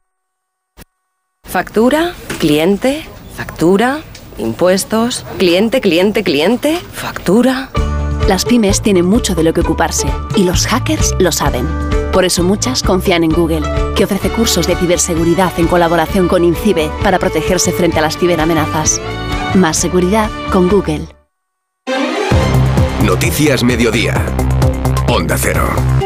Factura, 1.44 2.12
cliente, 2.38 3.06
factura, 3.34 4.00
impuestos, 4.36 5.24
cliente, 5.38 5.80
cliente, 5.80 6.22
cliente, 6.22 6.78
factura. 6.92 7.70
Las 8.28 8.46
pymes 8.46 8.80
tienen 8.80 9.04
mucho 9.04 9.34
de 9.34 9.42
lo 9.42 9.52
que 9.52 9.60
ocuparse 9.60 10.08
y 10.34 10.44
los 10.44 10.66
hackers 10.66 11.14
lo 11.18 11.30
saben. 11.30 11.68
Por 12.10 12.24
eso 12.24 12.42
muchas 12.42 12.82
confían 12.82 13.22
en 13.22 13.30
Google, 13.30 13.62
que 13.94 14.04
ofrece 14.04 14.30
cursos 14.30 14.66
de 14.66 14.76
ciberseguridad 14.76 15.52
en 15.58 15.66
colaboración 15.66 16.26
con 16.26 16.42
INCIBE 16.42 16.90
para 17.02 17.18
protegerse 17.18 17.70
frente 17.72 17.98
a 17.98 18.02
las 18.02 18.16
ciberamenazas. 18.16 18.98
Más 19.54 19.76
seguridad 19.76 20.30
con 20.50 20.68
Google. 20.68 21.06
Noticias 23.02 23.62
Mediodía. 23.62 24.24
Onda 25.06 25.36
Cero. 25.36 26.03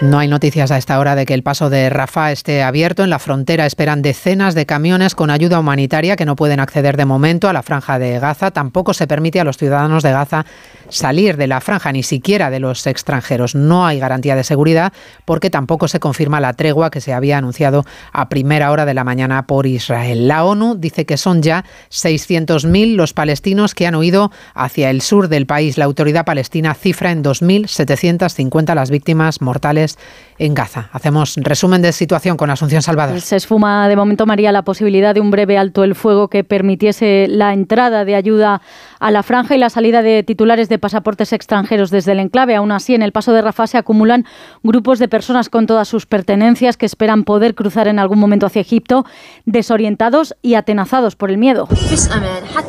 No 0.00 0.18
hay 0.18 0.28
noticias 0.28 0.70
a 0.70 0.78
esta 0.78 0.98
hora 0.98 1.14
de 1.14 1.26
que 1.26 1.34
el 1.34 1.42
paso 1.42 1.68
de 1.68 1.90
Rafah 1.90 2.32
esté 2.32 2.62
abierto. 2.62 3.04
En 3.04 3.10
la 3.10 3.18
frontera 3.18 3.66
esperan 3.66 4.00
decenas 4.00 4.54
de 4.54 4.64
camiones 4.64 5.14
con 5.14 5.28
ayuda 5.28 5.60
humanitaria 5.60 6.16
que 6.16 6.24
no 6.24 6.36
pueden 6.36 6.58
acceder 6.58 6.96
de 6.96 7.04
momento 7.04 7.50
a 7.50 7.52
la 7.52 7.62
franja 7.62 7.98
de 7.98 8.18
Gaza. 8.18 8.50
Tampoco 8.50 8.94
se 8.94 9.06
permite 9.06 9.40
a 9.40 9.44
los 9.44 9.58
ciudadanos 9.58 10.02
de 10.02 10.12
Gaza 10.12 10.46
salir 10.88 11.36
de 11.36 11.46
la 11.46 11.60
franja, 11.60 11.92
ni 11.92 12.02
siquiera 12.02 12.48
de 12.48 12.60
los 12.60 12.86
extranjeros. 12.86 13.54
No 13.54 13.86
hay 13.86 13.98
garantía 13.98 14.36
de 14.36 14.42
seguridad 14.42 14.94
porque 15.26 15.50
tampoco 15.50 15.86
se 15.86 16.00
confirma 16.00 16.40
la 16.40 16.54
tregua 16.54 16.90
que 16.90 17.02
se 17.02 17.12
había 17.12 17.36
anunciado 17.36 17.84
a 18.14 18.30
primera 18.30 18.70
hora 18.70 18.86
de 18.86 18.94
la 18.94 19.04
mañana 19.04 19.46
por 19.46 19.66
Israel. 19.66 20.28
La 20.28 20.44
ONU 20.44 20.76
dice 20.76 21.04
que 21.04 21.18
son 21.18 21.42
ya 21.42 21.66
600.000 21.90 22.94
los 22.94 23.12
palestinos 23.12 23.74
que 23.74 23.86
han 23.86 23.96
huido 23.96 24.32
hacia 24.54 24.88
el 24.88 25.02
sur 25.02 25.28
del 25.28 25.44
país. 25.44 25.76
La 25.76 25.84
autoridad 25.84 26.24
palestina 26.24 26.72
cifra 26.72 27.10
en 27.12 27.22
2.750 27.22 28.74
las 28.74 28.90
víctimas 28.90 29.42
mortales 29.42 29.89
en 30.38 30.54
Gaza. 30.54 30.88
Hacemos 30.92 31.36
resumen 31.36 31.82
de 31.82 31.92
situación 31.92 32.36
con 32.36 32.50
Asunción 32.50 32.82
Salvador. 32.82 33.20
Se 33.20 33.36
esfuma 33.36 33.88
de 33.88 33.96
momento, 33.96 34.26
María, 34.26 34.52
la 34.52 34.62
posibilidad 34.62 35.14
de 35.14 35.20
un 35.20 35.30
breve 35.30 35.58
alto 35.58 35.84
el 35.84 35.94
fuego 35.94 36.28
que 36.28 36.44
permitiese 36.44 37.26
la 37.28 37.52
entrada 37.52 38.04
de 38.04 38.14
ayuda 38.14 38.62
a 39.00 39.10
la 39.10 39.22
franja 39.22 39.56
y 39.56 39.58
la 39.58 39.70
salida 39.70 40.02
de 40.02 40.22
titulares 40.22 40.68
de 40.68 40.78
pasaportes 40.78 41.32
extranjeros 41.32 41.90
desde 41.90 42.12
el 42.12 42.20
enclave. 42.20 42.54
Aún 42.54 42.70
así, 42.70 42.94
en 42.94 43.02
el 43.02 43.12
paso 43.12 43.32
de 43.32 43.42
Rafah 43.42 43.66
se 43.66 43.78
acumulan 43.78 44.26
grupos 44.62 44.98
de 44.98 45.08
personas 45.08 45.48
con 45.48 45.66
todas 45.66 45.88
sus 45.88 46.06
pertenencias 46.06 46.76
que 46.76 46.86
esperan 46.86 47.24
poder 47.24 47.54
cruzar 47.54 47.88
en 47.88 47.98
algún 47.98 48.18
momento 48.18 48.46
hacia 48.46 48.60
Egipto, 48.60 49.06
desorientados 49.46 50.36
y 50.42 50.54
atenazados 50.54 51.16
por 51.16 51.30
el 51.30 51.38
miedo. 51.38 51.66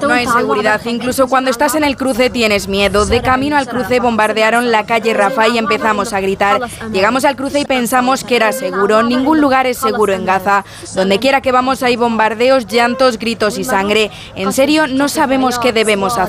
No 0.01 0.13
hay 0.13 0.25
seguridad. 0.25 0.81
Incluso 0.85 1.27
cuando 1.27 1.51
estás 1.51 1.75
en 1.75 1.83
el 1.83 1.97
cruce 1.97 2.29
tienes 2.29 2.67
miedo. 2.69 3.05
De 3.05 3.21
camino 3.21 3.57
al 3.57 3.67
cruce 3.67 3.99
bombardearon 3.99 4.71
la 4.71 4.85
calle 4.85 5.13
Rafah 5.13 5.49
y 5.49 5.57
empezamos 5.57 6.13
a 6.13 6.21
gritar. 6.21 6.61
Llegamos 6.93 7.25
al 7.25 7.35
cruce 7.35 7.59
y 7.59 7.65
pensamos 7.65 8.23
que 8.23 8.37
era 8.37 8.53
seguro. 8.53 9.03
Ningún 9.03 9.41
lugar 9.41 9.67
es 9.67 9.77
seguro 9.77 10.13
en 10.13 10.25
Gaza. 10.25 10.63
Donde 10.95 11.19
quiera 11.19 11.41
que 11.41 11.51
vamos 11.51 11.83
hay 11.83 11.97
bombardeos, 11.97 12.67
llantos, 12.67 13.19
gritos 13.19 13.57
y 13.57 13.65
sangre. 13.65 14.11
En 14.35 14.53
serio, 14.53 14.87
no 14.87 15.09
sabemos 15.09 15.59
qué 15.59 15.73
debemos 15.73 16.17
hacer. 16.17 16.20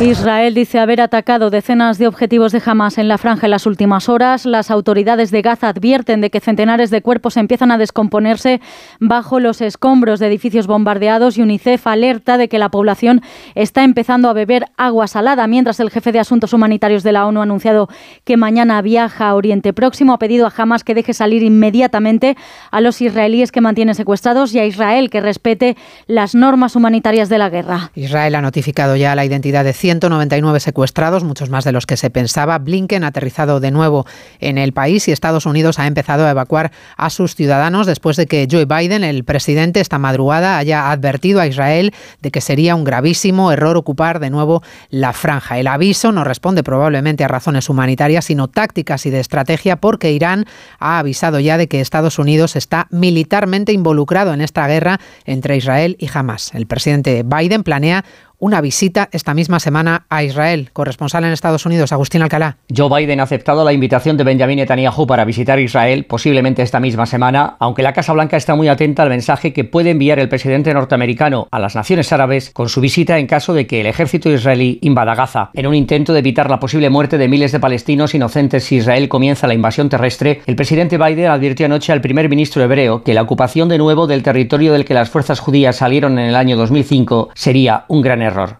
Israel 0.00 0.54
dice 0.54 0.78
haber 0.78 1.00
atacado 1.00 1.50
decenas 1.50 1.98
de 1.98 2.06
objetivos 2.06 2.52
de 2.52 2.62
Hamas 2.64 2.98
en 2.98 3.08
la 3.08 3.18
franja 3.18 3.46
en 3.46 3.52
las 3.52 3.66
últimas 3.66 4.08
horas. 4.08 4.44
Las 4.44 4.70
autoridades 4.70 5.30
de 5.30 5.42
Gaza 5.42 5.68
advierten 5.68 6.20
de 6.20 6.30
que 6.30 6.40
centenares 6.40 6.90
de 6.90 7.02
cuerpos 7.02 7.36
empiezan 7.36 7.70
a 7.70 7.78
descomponerse 7.78 8.60
bajo 8.98 9.40
los 9.40 9.60
escombros 9.60 10.20
de 10.20 10.26
edificios 10.26 10.66
bombardeados 10.66 11.38
y 11.38 11.42
UNICEF 11.42 11.86
alerta 11.86 12.36
de 12.36 12.48
que 12.48 12.58
la 12.58 12.68
población 12.68 13.22
está 13.54 13.84
empezando 13.84 14.28
a 14.28 14.32
beber 14.32 14.66
agua 14.76 15.06
salada, 15.06 15.46
mientras 15.46 15.80
el 15.80 15.90
jefe 15.90 16.12
de 16.12 16.20
Asuntos 16.20 16.52
Humanitarios 16.52 17.02
de 17.02 17.12
la 17.12 17.26
ONU 17.26 17.40
ha 17.40 17.44
anunciado 17.44 17.88
que 18.24 18.36
mañana 18.36 18.82
viaja 18.82 19.28
a 19.28 19.34
Oriente 19.34 19.72
Próximo. 19.72 20.12
Ha 20.12 20.18
pedido 20.18 20.46
a 20.46 20.52
Hamas 20.56 20.84
que 20.84 20.94
deje 20.94 21.14
salir 21.14 21.42
inmediatamente 21.42 22.36
a 22.70 22.80
los 22.80 23.00
israelíes 23.00 23.52
que 23.52 23.60
mantienen 23.60 23.94
secuestrados 23.94 24.54
y 24.54 24.58
a 24.58 24.66
Israel 24.66 25.10
que 25.10 25.20
respete 25.20 25.76
las 26.06 26.34
normas 26.34 26.76
humanitarias 26.76 27.28
de 27.28 27.38
la 27.38 27.48
guerra. 27.48 27.69
Israel 27.94 28.34
ha 28.34 28.40
notificado 28.40 28.96
ya 28.96 29.14
la 29.14 29.24
identidad 29.24 29.64
de 29.64 29.72
199 29.72 30.60
secuestrados, 30.60 31.24
muchos 31.24 31.50
más 31.50 31.64
de 31.64 31.72
los 31.72 31.86
que 31.86 31.96
se 31.96 32.10
pensaba. 32.10 32.58
Blinken 32.58 33.04
ha 33.04 33.08
aterrizado 33.08 33.60
de 33.60 33.70
nuevo 33.70 34.06
en 34.40 34.58
el 34.58 34.72
país 34.72 35.08
y 35.08 35.12
Estados 35.12 35.46
Unidos 35.46 35.78
ha 35.78 35.86
empezado 35.86 36.26
a 36.26 36.30
evacuar 36.30 36.72
a 36.96 37.10
sus 37.10 37.34
ciudadanos 37.34 37.86
después 37.86 38.16
de 38.16 38.26
que 38.26 38.48
Joe 38.50 38.64
Biden, 38.64 39.04
el 39.04 39.24
presidente, 39.24 39.80
esta 39.80 39.98
madrugada 39.98 40.58
haya 40.58 40.90
advertido 40.90 41.40
a 41.40 41.46
Israel 41.46 41.92
de 42.20 42.30
que 42.30 42.40
sería 42.40 42.74
un 42.74 42.84
gravísimo 42.84 43.52
error 43.52 43.76
ocupar 43.76 44.20
de 44.20 44.30
nuevo 44.30 44.62
la 44.90 45.12
franja. 45.12 45.58
El 45.58 45.66
aviso 45.66 46.12
no 46.12 46.24
responde 46.24 46.62
probablemente 46.62 47.24
a 47.24 47.28
razones 47.28 47.68
humanitarias, 47.68 48.24
sino 48.26 48.48
tácticas 48.48 49.06
y 49.06 49.10
de 49.10 49.20
estrategia, 49.20 49.76
porque 49.76 50.12
Irán 50.12 50.46
ha 50.78 50.98
avisado 50.98 51.40
ya 51.40 51.58
de 51.58 51.68
que 51.68 51.80
Estados 51.80 52.18
Unidos 52.18 52.56
está 52.56 52.86
militarmente 52.90 53.72
involucrado 53.72 54.32
en 54.32 54.40
esta 54.40 54.66
guerra 54.66 55.00
entre 55.24 55.56
Israel 55.56 55.96
y 55.98 56.08
Hamas. 56.12 56.54
El 56.54 56.66
presidente 56.66 57.22
Biden 57.24 57.59
planea 57.62 58.04
una 58.40 58.60
visita 58.60 59.08
esta 59.12 59.34
misma 59.34 59.60
semana 59.60 60.06
a 60.08 60.24
Israel. 60.24 60.70
Corresponsal 60.72 61.24
en 61.24 61.32
Estados 61.32 61.66
Unidos, 61.66 61.92
Agustín 61.92 62.22
Alcalá. 62.22 62.56
Joe 62.74 62.88
Biden 62.88 63.20
ha 63.20 63.24
aceptado 63.24 63.64
la 63.64 63.72
invitación 63.72 64.16
de 64.16 64.24
Benjamin 64.24 64.56
Netanyahu 64.56 65.06
para 65.06 65.24
visitar 65.24 65.60
Israel, 65.60 66.06
posiblemente 66.06 66.62
esta 66.62 66.80
misma 66.80 67.06
semana, 67.06 67.56
aunque 67.60 67.82
la 67.82 67.92
Casa 67.92 68.14
Blanca 68.14 68.38
está 68.38 68.54
muy 68.56 68.68
atenta 68.68 69.02
al 69.02 69.10
mensaje 69.10 69.52
que 69.52 69.64
puede 69.64 69.90
enviar 69.90 70.18
el 70.18 70.30
presidente 70.30 70.72
norteamericano 70.72 71.48
a 71.50 71.58
las 71.58 71.76
naciones 71.76 72.12
árabes 72.12 72.50
con 72.50 72.70
su 72.70 72.80
visita 72.80 73.18
en 73.18 73.26
caso 73.26 73.52
de 73.52 73.66
que 73.66 73.82
el 73.82 73.86
ejército 73.86 74.30
israelí 74.30 74.78
invada 74.82 75.14
Gaza. 75.14 75.50
En 75.52 75.66
un 75.66 75.74
intento 75.74 76.14
de 76.14 76.20
evitar 76.20 76.48
la 76.48 76.60
posible 76.60 76.88
muerte 76.88 77.18
de 77.18 77.28
miles 77.28 77.52
de 77.52 77.60
palestinos 77.60 78.14
inocentes 78.14 78.64
si 78.64 78.76
Israel 78.76 79.08
comienza 79.08 79.46
la 79.46 79.54
invasión 79.54 79.90
terrestre, 79.90 80.40
el 80.46 80.56
presidente 80.56 80.96
Biden 80.96 81.30
advirtió 81.30 81.66
anoche 81.66 81.92
al 81.92 82.00
primer 82.00 82.30
ministro 82.30 82.64
hebreo 82.64 83.02
que 83.02 83.12
la 83.12 83.22
ocupación 83.22 83.68
de 83.68 83.76
nuevo 83.76 84.06
del 84.06 84.22
territorio 84.22 84.72
del 84.72 84.86
que 84.86 84.94
las 84.94 85.10
fuerzas 85.10 85.40
judías 85.40 85.76
salieron 85.76 86.18
en 86.18 86.26
el 86.26 86.36
año 86.36 86.56
2005 86.56 87.30
sería 87.34 87.84
un 87.88 88.00
gran 88.00 88.22
error 88.22 88.29
error. 88.30 88.56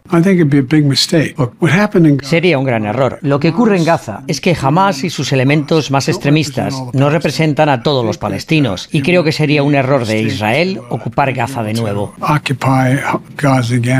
Sería 2.23 2.57
un 2.57 2.65
gran 2.65 2.85
error. 2.85 3.19
Lo 3.21 3.39
que 3.39 3.49
ocurre 3.49 3.77
en 3.77 3.85
Gaza 3.85 4.23
es 4.27 4.41
que 4.41 4.55
Hamas 4.59 5.03
y 5.03 5.09
sus 5.09 5.31
elementos 5.31 5.91
más 5.91 6.07
extremistas 6.07 6.75
no 6.93 7.09
representan 7.09 7.69
a 7.69 7.83
todos 7.83 8.05
los 8.05 8.17
palestinos 8.17 8.89
y 8.91 9.01
creo 9.01 9.23
que 9.23 9.31
sería 9.31 9.63
un 9.63 9.75
error 9.75 10.05
de 10.05 10.21
Israel 10.21 10.79
ocupar 10.89 11.33
Gaza 11.33 11.63
de 11.63 11.73
nuevo. 11.73 12.13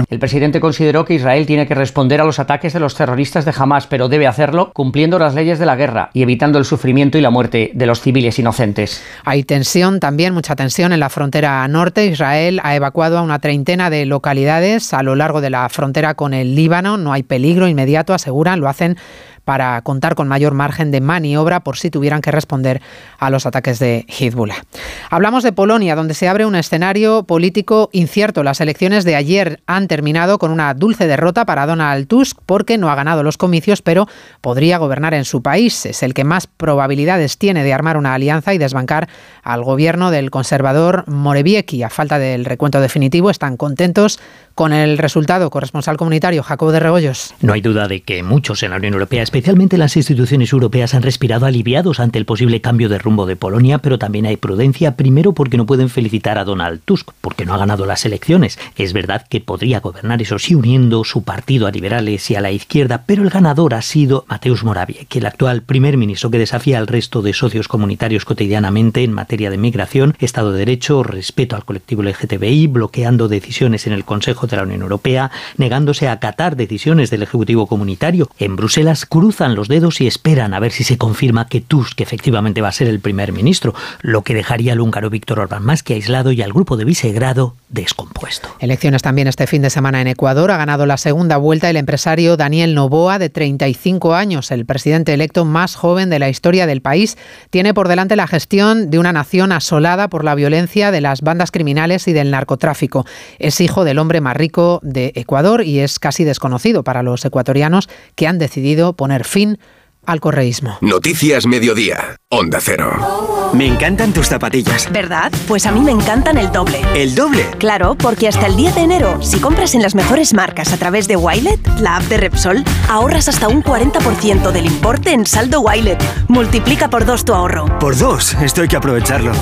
El 0.09 0.19
presidente 0.19 0.59
consideró 0.59 1.05
que 1.05 1.15
Israel 1.15 1.45
tiene 1.45 1.67
que 1.67 1.75
responder 1.75 2.21
a 2.21 2.25
los 2.25 2.39
ataques 2.39 2.73
de 2.73 2.79
los 2.79 2.95
terroristas 2.95 3.45
de 3.45 3.53
Hamas, 3.57 3.87
pero 3.87 4.09
debe 4.09 4.27
hacerlo 4.27 4.71
cumpliendo 4.73 5.19
las 5.19 5.33
leyes 5.33 5.59
de 5.59 5.65
la 5.65 5.75
guerra 5.75 6.09
y 6.13 6.21
evitando 6.21 6.59
el 6.59 6.65
sufrimiento 6.65 7.17
y 7.17 7.21
la 7.21 7.29
muerte 7.29 7.71
de 7.73 7.85
los 7.85 8.01
civiles 8.01 8.37
inocentes. 8.39 9.03
Hay 9.25 9.43
tensión 9.43 9.99
también, 9.99 10.33
mucha 10.33 10.55
tensión 10.55 10.93
en 10.93 10.99
la 10.99 11.09
frontera 11.09 11.67
norte. 11.67 12.05
Israel 12.05 12.59
ha 12.63 12.75
evacuado 12.75 13.17
a 13.17 13.21
una 13.21 13.39
treintena 13.39 13.89
de 13.89 14.05
localidades 14.05 14.93
a 14.93 15.03
lo 15.03 15.15
largo 15.15 15.41
de 15.41 15.49
la 15.49 15.60
frontera 15.69 16.13
con 16.15 16.33
el 16.33 16.55
Líbano. 16.55 16.97
No 16.97 17.13
hay 17.13 17.23
peligro 17.23 17.67
inmediato, 17.67 18.13
aseguran, 18.13 18.59
lo 18.59 18.67
hacen 18.67 18.97
para 19.45 19.81
contar 19.81 20.15
con 20.15 20.27
mayor 20.27 20.53
margen 20.53 20.91
de 20.91 21.01
maniobra 21.01 21.61
por 21.61 21.77
si 21.77 21.89
tuvieran 21.89 22.21
que 22.21 22.31
responder 22.31 22.81
a 23.17 23.29
los 23.29 23.45
ataques 23.45 23.79
de 23.79 24.05
Hezbollah. 24.07 24.63
Hablamos 25.09 25.43
de 25.43 25.51
Polonia, 25.51 25.95
donde 25.95 26.13
se 26.13 26.27
abre 26.27 26.45
un 26.45 26.55
escenario 26.55 27.23
político 27.23 27.89
incierto. 27.91 28.43
Las 28.43 28.61
elecciones 28.61 29.03
de 29.03 29.15
ayer 29.15 29.61
han 29.65 29.87
terminado 29.87 30.37
con 30.37 30.51
una 30.51 30.73
dulce 30.73 31.07
derrota 31.07 31.45
para 31.45 31.65
Donald 31.65 32.07
Tusk 32.07 32.37
porque 32.45 32.77
no 32.77 32.89
ha 32.89 32.95
ganado 32.95 33.23
los 33.23 33.37
comicios, 33.37 33.81
pero 33.81 34.07
podría 34.41 34.77
gobernar 34.77 35.13
en 35.13 35.25
su 35.25 35.41
país. 35.41 35.85
Es 35.85 36.03
el 36.03 36.13
que 36.13 36.23
más 36.23 36.47
probabilidades 36.47 37.37
tiene 37.37 37.63
de 37.63 37.73
armar 37.73 37.97
una 37.97 38.13
alianza 38.13 38.53
y 38.53 38.57
desbancar 38.57 39.09
al 39.43 39.63
gobierno 39.63 40.11
del 40.11 40.31
conservador 40.31 41.03
Moreviecki. 41.07 41.83
A 41.83 41.89
falta 41.89 42.19
del 42.19 42.45
recuento 42.45 42.79
definitivo, 42.79 43.29
están 43.29 43.57
contentos 43.57 44.19
con 44.55 44.73
el 44.73 44.97
resultado. 44.97 45.49
Corresponsal 45.49 45.97
comunitario 45.97 46.43
Jacobo 46.43 46.71
de 46.71 46.79
Regoyos. 46.79 47.33
No 47.41 47.53
hay 47.53 47.61
duda 47.61 47.87
de 47.87 48.01
que 48.01 48.23
muchos 48.23 48.63
en 48.63 48.71
la 48.71 48.77
Unión 48.77 48.93
Europea, 48.93 49.23
especialmente 49.41 49.79
las 49.79 49.97
instituciones 49.97 50.53
europeas, 50.53 50.93
han 50.93 51.01
respirado 51.01 51.47
aliviados 51.47 51.99
ante 51.99 52.19
el 52.19 52.25
posible 52.25 52.61
cambio 52.61 52.89
de 52.89 52.99
rumbo 52.99 53.25
de 53.25 53.35
Polonia, 53.35 53.79
pero 53.79 53.97
también 53.97 54.27
hay 54.27 54.37
prudencia, 54.37 54.95
primero 54.95 55.33
porque 55.33 55.57
no 55.57 55.65
pueden 55.65 55.89
felicitar 55.89 56.37
a 56.37 56.43
Donald 56.43 56.81
Tusk, 56.85 57.09
porque 57.21 57.43
no 57.43 57.55
ha 57.55 57.57
ganado 57.57 57.87
las 57.87 58.05
elecciones. 58.05 58.59
Es 58.75 58.93
verdad 58.93 59.25
que 59.27 59.41
podría 59.41 59.79
gobernar, 59.79 60.21
eso 60.21 60.37
sí, 60.37 60.53
uniendo 60.53 61.03
su 61.03 61.23
partido 61.23 61.65
a 61.65 61.71
liberales 61.71 62.29
y 62.29 62.35
a 62.35 62.41
la 62.41 62.51
izquierda, 62.51 63.05
pero 63.07 63.23
el 63.23 63.31
ganador 63.31 63.73
ha 63.73 63.81
sido 63.81 64.25
Mateusz 64.29 64.63
Morawiecki, 64.63 65.17
el 65.17 65.25
actual 65.25 65.63
primer 65.63 65.97
ministro 65.97 66.29
que 66.29 66.37
desafía 66.37 66.77
al 66.77 66.85
resto 66.85 67.23
de 67.23 67.33
socios 67.33 67.67
comunitarios 67.67 68.25
cotidianamente 68.25 69.03
en 69.03 69.11
materia 69.11 69.49
de 69.49 69.57
migración, 69.57 70.15
Estado 70.19 70.51
de 70.51 70.59
Derecho, 70.59 71.01
respeto 71.01 71.55
al 71.55 71.65
colectivo 71.65 72.03
LGTBI, 72.03 72.67
bloqueando 72.67 73.27
decisiones 73.27 73.87
en 73.87 73.93
el 73.93 74.05
Consejo 74.05 74.45
de 74.45 74.57
la 74.57 74.63
Unión 74.63 74.83
Europea, 74.83 75.31
negándose 75.57 76.07
a 76.07 76.11
acatar 76.11 76.55
decisiones 76.55 77.09
del 77.09 77.23
Ejecutivo 77.23 77.65
Comunitario. 77.65 78.29
En 78.37 78.55
Bruselas 78.55 79.07
cruzan 79.21 79.53
los 79.53 79.67
dedos 79.67 80.01
y 80.01 80.07
esperan 80.07 80.55
a 80.55 80.59
ver 80.59 80.71
si 80.71 80.83
se 80.83 80.97
confirma 80.97 81.45
que 81.45 81.61
Tusk 81.61 82.01
efectivamente 82.01 82.59
va 82.59 82.69
a 82.69 82.71
ser 82.71 82.87
el 82.87 82.99
primer 82.99 83.33
ministro, 83.33 83.75
lo 84.01 84.23
que 84.23 84.33
dejaría 84.33 84.73
al 84.73 84.79
húngaro 84.79 85.11
Víctor 85.11 85.39
Orbán 85.39 85.61
más 85.61 85.83
que 85.83 85.93
aislado 85.93 86.31
y 86.31 86.41
al 86.41 86.51
grupo 86.51 86.75
de 86.75 86.85
Visegrado 86.85 87.53
descompuesto. 87.69 88.49
Elecciones 88.59 89.03
también 89.03 89.27
este 89.27 89.45
fin 89.45 89.61
de 89.61 89.69
semana 89.69 90.01
en 90.01 90.07
Ecuador. 90.07 90.49
Ha 90.49 90.57
ganado 90.57 90.87
la 90.87 90.97
segunda 90.97 91.37
vuelta 91.37 91.69
el 91.69 91.77
empresario 91.77 92.35
Daniel 92.35 92.73
Novoa, 92.73 93.19
de 93.19 93.29
35 93.29 94.15
años, 94.15 94.49
el 94.49 94.65
presidente 94.65 95.13
electo 95.13 95.45
más 95.45 95.75
joven 95.75 96.09
de 96.09 96.17
la 96.17 96.27
historia 96.27 96.65
del 96.65 96.81
país. 96.81 97.15
Tiene 97.51 97.75
por 97.75 97.89
delante 97.89 98.15
la 98.15 98.25
gestión 98.25 98.89
de 98.89 98.97
una 98.97 99.13
nación 99.13 99.51
asolada 99.51 100.09
por 100.09 100.23
la 100.23 100.33
violencia 100.33 100.89
de 100.89 100.99
las 100.99 101.21
bandas 101.21 101.51
criminales 101.51 102.07
y 102.07 102.13
del 102.13 102.31
narcotráfico. 102.31 103.05
Es 103.37 103.61
hijo 103.61 103.85
del 103.85 103.99
hombre 103.99 104.19
más 104.19 104.35
rico 104.35 104.79
de 104.81 105.11
Ecuador 105.13 105.63
y 105.63 105.79
es 105.79 105.99
casi 105.99 106.23
desconocido 106.23 106.83
para 106.83 107.03
los 107.03 107.23
ecuatorianos 107.23 107.87
que 108.15 108.25
han 108.25 108.39
decidido 108.39 108.93
poner 108.93 109.10
fin 109.23 109.57
al 110.05 110.19
correísmo. 110.19 110.77
Noticias 110.81 111.45
Mediodía, 111.45 112.15
Onda 112.29 112.59
Cero. 112.59 113.51
Me 113.53 113.67
encantan 113.67 114.13
tus 114.13 114.27
zapatillas. 114.27 114.91
¿Verdad? 114.91 115.31
Pues 115.47 115.65
a 115.65 115.71
mí 115.71 115.81
me 115.81 115.91
encantan 115.91 116.37
el 116.37 116.51
doble. 116.51 116.81
¿El 116.95 117.15
doble? 117.15 117.45
Claro, 117.59 117.95
porque 117.95 118.27
hasta 118.27 118.47
el 118.47 118.55
10 118.55 118.75
de 118.75 118.81
enero, 118.81 119.21
si 119.21 119.39
compras 119.39 119.75
en 119.75 119.81
las 119.81 119.93
mejores 119.93 120.33
marcas 120.33 120.73
a 120.73 120.77
través 120.77 121.07
de 121.07 121.17
Wilet, 121.17 121.59
la 121.79 121.97
app 121.97 122.03
de 122.03 122.17
Repsol, 122.17 122.63
ahorras 122.89 123.27
hasta 123.27 123.47
un 123.47 123.63
40% 123.63 124.51
del 124.51 124.65
importe 124.65 125.11
en 125.11 125.25
saldo 125.25 125.61
Wilet. 125.61 126.01
Multiplica 126.29 126.89
por 126.89 127.05
dos 127.05 127.25
tu 127.25 127.33
ahorro. 127.33 127.65
Por 127.79 127.97
dos, 127.97 128.33
esto 128.35 128.61
hay 128.61 128.67
que 128.67 128.77
aprovecharlo. 128.77 129.33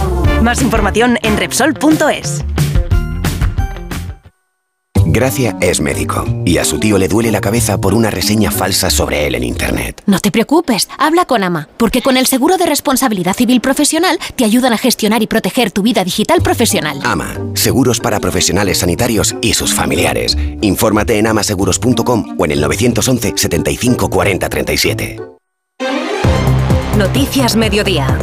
Más 0.42 0.62
información 0.62 1.18
en 1.22 1.38
Repsol.es. 1.38 2.44
Gracia 5.20 5.58
es 5.60 5.82
médico 5.82 6.24
y 6.46 6.60
a 6.60 6.64
su 6.64 6.80
tío 6.80 6.98
le 6.98 7.10
duele 7.10 7.30
la 7.30 7.42
cabeza 7.42 7.78
por 7.78 7.94
una 7.94 8.10
reseña 8.10 8.52
falsa 8.52 8.90
sobre 8.90 9.28
él 9.28 9.36
en 9.36 9.44
Internet. 9.44 10.02
No 10.06 10.22
te 10.22 10.32
preocupes, 10.32 10.88
habla 10.98 11.26
con 11.26 11.44
AMA, 11.44 11.68
porque 11.76 12.02
con 12.02 12.16
el 12.16 12.26
seguro 12.26 12.58
de 12.58 12.66
responsabilidad 12.66 13.36
civil 13.36 13.60
profesional 13.60 14.18
te 14.38 14.46
ayudan 14.46 14.72
a 14.72 14.78
gestionar 14.78 15.22
y 15.22 15.28
proteger 15.28 15.72
tu 15.72 15.82
vida 15.82 16.06
digital 16.06 16.42
profesional. 16.42 17.02
AMA, 17.04 17.36
seguros 17.56 18.00
para 18.00 18.22
profesionales 18.22 18.78
sanitarios 18.78 19.36
y 19.42 19.56
sus 19.56 19.74
familiares. 19.74 20.38
Infórmate 20.62 21.18
en 21.18 21.28
amaseguros.com 21.28 22.38
o 22.38 22.46
en 22.46 22.52
el 22.52 22.62
911 22.62 23.34
75 23.36 24.10
40 24.10 24.48
37. 24.48 25.20
Noticias 26.98 27.58
Mediodía. 27.58 28.18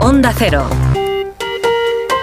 Onda 0.00 0.34
Cero. 0.36 0.68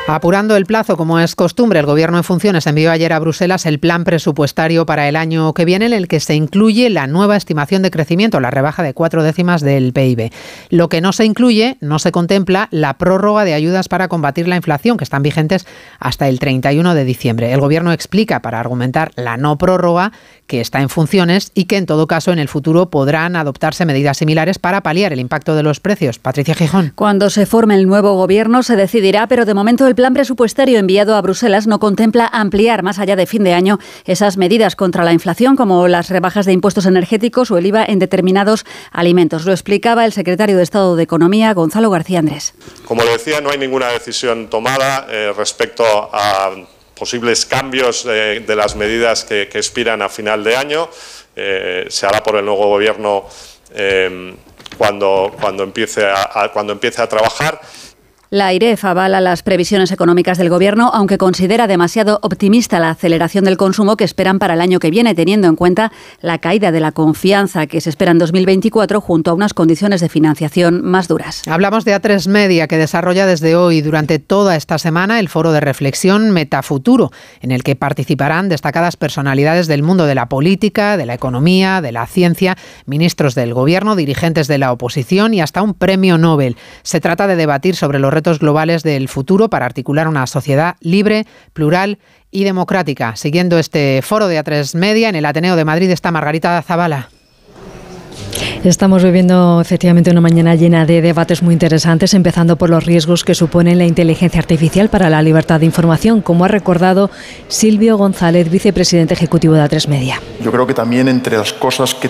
Apurando 0.09 0.55
el 0.55 0.65
plazo, 0.65 0.95
como 0.95 1.19
es 1.19 1.35
costumbre, 1.35 1.79
el 1.79 1.85
Gobierno 1.85 2.17
en 2.17 2.23
funciones 2.23 2.65
envió 2.65 2.91
ayer 2.91 3.11
a 3.11 3.19
Bruselas 3.19 3.65
el 3.65 3.77
plan 3.77 4.05
presupuestario 4.05 4.85
para 4.85 5.09
el 5.09 5.17
año 5.17 5.53
que 5.53 5.65
viene, 5.65 5.87
en 5.87 5.91
el 5.91 6.07
que 6.07 6.21
se 6.21 6.33
incluye 6.33 6.89
la 6.89 7.07
nueva 7.07 7.35
estimación 7.35 7.81
de 7.81 7.91
crecimiento, 7.91 8.39
la 8.39 8.49
rebaja 8.49 8.83
de 8.83 8.93
cuatro 8.93 9.21
décimas 9.21 9.59
del 9.59 9.91
PIB. 9.91 10.31
Lo 10.69 10.87
que 10.87 11.01
no 11.01 11.11
se 11.11 11.25
incluye, 11.25 11.75
no 11.81 11.99
se 11.99 12.13
contempla 12.13 12.69
la 12.71 12.97
prórroga 12.97 13.43
de 13.43 13.53
ayudas 13.53 13.89
para 13.89 14.07
combatir 14.07 14.47
la 14.47 14.55
inflación, 14.55 14.95
que 14.95 15.03
están 15.03 15.23
vigentes 15.23 15.67
hasta 15.99 16.29
el 16.29 16.39
31 16.39 16.95
de 16.95 17.03
diciembre. 17.03 17.51
El 17.51 17.59
Gobierno 17.59 17.91
explica, 17.91 18.41
para 18.41 18.61
argumentar 18.61 19.11
la 19.17 19.35
no 19.35 19.57
prórroga, 19.57 20.13
que 20.47 20.61
está 20.61 20.81
en 20.81 20.87
funciones 20.87 21.51
y 21.53 21.65
que 21.65 21.75
en 21.75 21.85
todo 21.85 22.07
caso 22.07 22.31
en 22.31 22.39
el 22.39 22.47
futuro 22.47 22.89
podrán 22.89 23.35
adoptarse 23.35 23.85
medidas 23.85 24.17
similares 24.17 24.57
para 24.57 24.81
paliar 24.81 25.11
el 25.11 25.19
impacto 25.19 25.53
de 25.53 25.63
los 25.63 25.81
precios. 25.81 26.17
Patricia 26.17 26.55
Gijón. 26.55 26.93
Cuando 26.95 27.29
se 27.29 27.45
forme 27.45 27.75
el 27.75 27.85
nuevo 27.85 28.13
gobierno 28.13 28.63
se 28.63 28.77
decidirá, 28.77 29.27
pero 29.27 29.43
de 29.43 29.53
momento 29.53 29.85
el 29.85 29.96
plan 29.97 30.13
presupuestario 30.13 30.77
enviado 30.77 31.15
a 31.15 31.21
Bruselas 31.23 31.65
no 31.65 31.79
contempla 31.79 32.29
ampliar 32.31 32.83
más 32.83 32.99
allá 32.99 33.15
de 33.15 33.25
fin 33.25 33.43
de 33.43 33.55
año 33.55 33.79
esas 34.05 34.37
medidas 34.37 34.75
contra 34.75 35.03
la 35.03 35.11
inflación 35.11 35.55
como 35.55 35.87
las 35.87 36.11
rebajas 36.11 36.45
de 36.45 36.53
impuestos 36.53 36.85
energéticos 36.85 37.49
o 37.49 37.57
el 37.57 37.65
IVA 37.65 37.83
en 37.83 37.97
determinados 37.97 38.63
alimentos. 38.91 39.45
Lo 39.45 39.53
explicaba 39.53 40.05
el 40.05 40.13
secretario 40.13 40.55
de 40.55 40.61
Estado 40.61 40.95
de 40.95 41.01
Economía, 41.01 41.51
Gonzalo 41.55 41.89
García 41.89 42.19
Andrés. 42.19 42.53
Como 42.85 43.03
le 43.03 43.09
decía, 43.09 43.41
no 43.41 43.49
hay 43.49 43.57
ninguna 43.57 43.87
decisión 43.87 44.51
tomada 44.51 45.07
eh, 45.09 45.33
respecto 45.35 45.83
a 46.13 46.51
posibles 46.93 47.47
cambios 47.47 48.03
de, 48.03 48.55
las 48.55 48.75
medidas 48.75 49.25
que, 49.25 49.49
expiran 49.51 50.03
a 50.03 50.09
final 50.09 50.43
de 50.43 50.55
año. 50.55 50.89
Eh, 51.35 51.87
se 51.89 52.05
hará 52.05 52.21
por 52.21 52.35
el 52.35 52.45
nuevo 52.45 52.67
gobierno 52.67 53.25
eh, 53.73 54.35
cuando, 54.77 55.35
cuando, 55.41 55.63
empiece 55.63 56.05
cuando 56.53 56.73
empiece 56.73 57.01
a 57.01 57.09
trabajar. 57.09 57.59
La 58.29 58.47
AIREF 58.47 58.83
avala 58.83 59.21
las 59.21 59.41
previsiones 59.41 59.93
económicas 59.93 60.37
del 60.37 60.49
Gobierno, 60.49 60.91
aunque 60.93 61.17
considera 61.17 61.65
demasiado 61.65 62.19
optimista 62.23 62.77
la 62.77 62.89
aceleración 62.89 63.45
del 63.45 63.55
consumo 63.55 63.95
que 63.95 64.03
esperan 64.03 64.37
para 64.37 64.55
el 64.55 64.59
año 64.59 64.79
que 64.79 64.91
viene, 64.91 65.15
teniendo 65.15 65.47
en 65.47 65.55
cuenta 65.55 65.93
la 66.19 66.37
caída 66.37 66.73
de 66.73 66.81
la 66.81 66.91
confianza 66.91 67.67
que 67.67 67.79
se 67.79 67.89
espera 67.89 68.11
en 68.11 68.17
2024 68.17 68.99
junto 68.99 69.31
a 69.31 69.33
unas 69.33 69.53
condiciones 69.53 70.01
de 70.01 70.09
financiación 70.09 70.83
más 70.83 71.07
duras. 71.07 71.43
Hablamos 71.47 71.85
de 71.85 71.95
A3 71.95 72.27
Media, 72.27 72.67
que 72.67 72.77
desarrolla 72.77 73.25
desde 73.25 73.55
hoy 73.55 73.79
durante 73.79 74.19
toda 74.19 74.57
esta 74.57 74.77
semana 74.77 75.21
el 75.21 75.29
foro 75.29 75.53
de 75.53 75.61
reflexión 75.61 76.31
Metafuturo, 76.31 77.13
en 77.39 77.53
el 77.53 77.63
que 77.63 77.77
participarán 77.77 78.49
destacadas 78.49 78.97
personalidades 78.97 79.67
del 79.67 79.83
mundo 79.83 80.05
de 80.05 80.15
la 80.15 80.27
política, 80.27 80.97
de 80.97 81.05
la 81.05 81.13
economía, 81.13 81.79
de 81.79 81.93
la 81.93 82.05
ciencia, 82.05 82.57
ministros 82.85 83.35
del 83.35 83.53
Gobierno, 83.53 83.95
dirigentes 83.95 84.49
de 84.49 84.57
la 84.57 84.73
oposición 84.73 85.33
y 85.33 85.39
hasta 85.39 85.61
un 85.61 85.73
premio 85.73 86.17
Nobel. 86.17 86.57
Se 86.83 86.99
trata 86.99 87.25
de 87.27 87.37
debatir 87.37 87.77
sobre 87.77 87.99
los 87.99 88.16
retos 88.17 88.39
globales 88.39 88.81
del 88.81 89.07
futuro 89.09 89.47
para 89.47 89.67
articular 89.67 90.07
una 90.07 90.25
sociedad 90.25 90.75
libre, 90.81 91.27
plural 91.53 91.99
y 92.31 92.45
democrática. 92.45 93.15
Siguiendo 93.15 93.59
este 93.59 94.01
foro 94.01 94.27
de 94.27 94.43
A3 94.43 94.75
Media 94.75 95.07
en 95.09 95.15
el 95.15 95.25
Ateneo 95.25 95.55
de 95.55 95.65
Madrid 95.65 95.91
está 95.91 96.09
Margarita 96.09 96.59
Zavala. 96.63 97.09
Estamos 98.63 99.03
viviendo 99.03 99.61
efectivamente 99.61 100.11
una 100.11 100.19
mañana 100.19 100.55
llena 100.55 100.85
de 100.85 101.01
debates 101.01 101.41
muy 101.41 101.53
interesantes, 101.53 102.13
empezando 102.13 102.55
por 102.57 102.69
los 102.69 102.85
riesgos 102.85 103.23
que 103.23 103.35
supone 103.35 103.75
la 103.75 103.85
inteligencia 103.85 104.39
artificial 104.39 104.89
para 104.89 105.09
la 105.09 105.21
libertad 105.21 105.59
de 105.59 105.65
información, 105.65 106.21
como 106.21 106.43
ha 106.43 106.47
recordado 106.47 107.09
Silvio 107.47 107.97
González, 107.97 108.49
vicepresidente 108.49 109.13
ejecutivo 109.13 109.53
de 109.53 109.61
A3 109.61 109.87
Media. 109.87 110.21
Yo 110.43 110.51
creo 110.51 110.67
que 110.67 110.73
también 110.73 111.07
entre 111.07 111.37
las 111.37 111.53
cosas 111.53 111.95
que, 111.95 112.09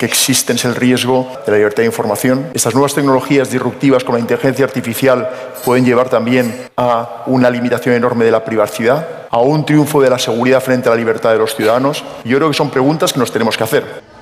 existen 0.00 0.56
es 0.56 0.64
el 0.64 0.74
riesgo 0.74 1.28
de 1.44 1.52
la 1.52 1.58
libertad 1.58 1.82
de 1.82 1.86
información. 1.86 2.46
Estas 2.54 2.74
nuevas 2.74 2.94
tecnologías 2.94 3.50
disruptivas 3.50 4.04
como 4.04 4.16
la 4.16 4.22
inteligencia 4.22 4.64
artificial 4.64 5.28
pueden 5.64 5.84
llevar 5.84 6.08
también 6.08 6.54
a 6.76 7.24
una 7.26 7.50
limitación 7.50 7.94
enorme 7.94 8.24
de 8.24 8.30
la 8.30 8.44
privacidad, 8.44 9.06
a 9.30 9.38
un 9.40 9.66
triunfo 9.66 10.00
de 10.00 10.10
la 10.10 10.18
seguridad 10.18 10.62
frente 10.62 10.88
a 10.88 10.92
la 10.92 10.96
libertad 10.96 11.32
de 11.32 11.38
los 11.38 11.54
ciudadanos. 11.54 12.04
Yo 12.24 12.38
creo 12.38 12.48
que 12.48 12.56
son 12.56 12.70
preguntas 12.70 13.12
que 13.12 13.18
nos 13.18 13.32
tenemos 13.32 13.56
que 13.56 13.64
hacer. 13.64 14.17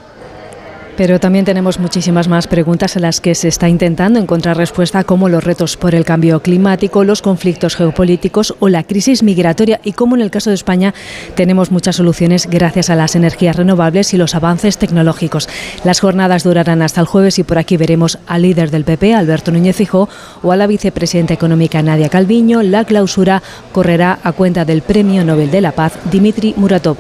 Pero 0.97 1.21
también 1.21 1.45
tenemos 1.45 1.79
muchísimas 1.79 2.29
más 2.29 2.47
preguntas 2.47 2.97
en 2.97 3.03
las 3.03 3.21
que 3.21 3.35
se 3.35 3.49
está 3.49 3.69
intentando 3.69 4.19
encontrar 4.19 4.57
respuesta, 4.57 5.05
como 5.05 5.29
los 5.29 5.45
retos 5.45 5.77
por 5.77 5.95
el 5.95 6.05
cambio 6.05 6.41
climático, 6.41 7.05
los 7.05 7.23
conflictos 7.23 7.77
geopolíticos 7.77 8.55
o 8.61 8.69
la 8.69 8.83
crisis 8.85 9.23
migratoria, 9.23 9.81
y 9.85 9.93
como 9.93 10.17
en 10.17 10.23
el 10.23 10.31
caso 10.31 10.51
de 10.51 10.55
España 10.55 10.95
tenemos 11.35 11.71
muchas 11.71 11.97
soluciones 11.97 12.47
gracias 12.47 12.91
a 12.91 12.97
las 12.97 13.15
energías 13.15 13.57
renovables 13.57 14.15
y 14.15 14.17
los 14.17 14.35
avances 14.35 14.79
tecnológicos. 14.79 15.49
Las 15.85 16.01
jornadas 16.01 16.45
durarán 16.45 16.83
hasta 16.83 17.01
el 17.01 17.07
jueves 17.07 17.39
y 17.39 17.43
por 17.43 17.59
aquí 17.59 17.77
veremos 17.77 18.19
al 18.27 18.43
líder 18.43 18.71
del 18.71 18.85
PP, 18.85 19.15
Alberto 19.15 19.53
Núñez 19.53 19.77
Fijó, 19.77 20.09
o 20.43 20.53
a 20.53 20.57
la 20.57 20.67
vicepresidenta 20.67 21.35
económica 21.35 21.83
Nadia 21.83 22.09
Calviño. 22.09 22.63
La 22.63 22.85
clausura 22.85 23.43
correrá 23.73 24.19
a 24.23 24.33
cuenta 24.33 24.65
del 24.65 24.83
Premio 24.83 25.25
Nobel 25.25 25.51
de 25.51 25.61
la 25.61 25.73
Paz, 25.73 25.99
Dimitri 26.11 26.55
Muratov. 26.57 26.97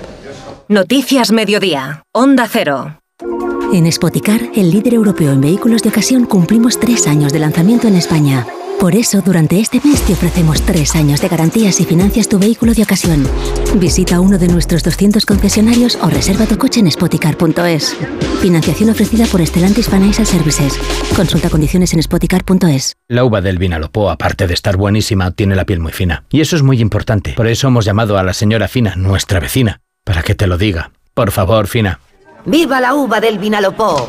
Noticias 0.69 1.31
Mediodía, 1.31 2.03
Onda 2.13 2.49
Cero. 2.51 2.99
En 3.73 3.91
Spoticar, 3.91 4.41
el 4.55 4.71
líder 4.71 4.95
europeo 4.95 5.33
en 5.33 5.41
vehículos 5.41 5.83
de 5.83 5.89
ocasión, 5.89 6.25
cumplimos 6.25 6.79
tres 6.79 7.07
años 7.07 7.33
de 7.33 7.41
lanzamiento 7.41 7.89
en 7.89 7.97
España. 7.97 8.47
Por 8.79 8.95
eso, 8.95 9.23
durante 9.23 9.59
este 9.59 9.81
mes 9.85 10.03
te 10.03 10.13
ofrecemos 10.13 10.63
tres 10.63 10.95
años 10.95 11.21
de 11.21 11.29
garantías 11.29 11.81
y 11.81 11.85
financias 11.85 12.29
tu 12.29 12.39
vehículo 12.39 12.75
de 12.75 12.85
ocasión. 12.85 13.27
Visita 13.75 14.21
uno 14.21 14.39
de 14.39 14.49
nuestros 14.49 14.85
200 14.85 15.27
concesionarios 15.27 15.99
o 16.01 16.09
reserva 16.09 16.47
tu 16.47 16.57
coche 16.59 16.81
en 16.81 16.91
spoticar.es. 16.91 17.97
Financiación 18.41 18.91
ofrecida 18.91 19.27
por 19.27 19.45
Stellantis 19.45 19.89
Financial 19.89 20.27
Services. 20.27 20.79
Consulta 21.17 21.51
condiciones 21.51 21.93
en 21.93 22.03
spoticar.es. 22.03 22.95
La 23.09 23.25
uva 23.25 23.41
del 23.41 23.59
Vinalopó, 23.59 24.11
aparte 24.11 24.47
de 24.47 24.55
estar 24.55 24.77
buenísima, 24.77 25.33
tiene 25.33 25.57
la 25.57 25.65
piel 25.65 25.81
muy 25.81 25.93
fina. 25.93 26.25
Y 26.31 26.41
eso 26.41 26.55
es 26.55 26.63
muy 26.63 26.81
importante. 26.81 27.33
Por 27.33 27.49
eso 27.49 27.69
hemos 27.69 27.85
llamado 27.85 28.17
a 28.17 28.23
la 28.23 28.33
señora 28.33 28.69
Fina, 28.69 28.95
nuestra 28.97 29.41
vecina, 29.41 29.81
para 30.05 30.23
que 30.23 30.35
te 30.35 30.47
lo 30.47 30.57
diga. 30.57 30.93
Por 31.15 31.33
favor, 31.33 31.67
Fina. 31.67 31.99
¡Viva 32.47 32.81
la 32.81 32.95
uva 32.95 33.21
del 33.21 33.41
Vinalopó! 33.41 34.09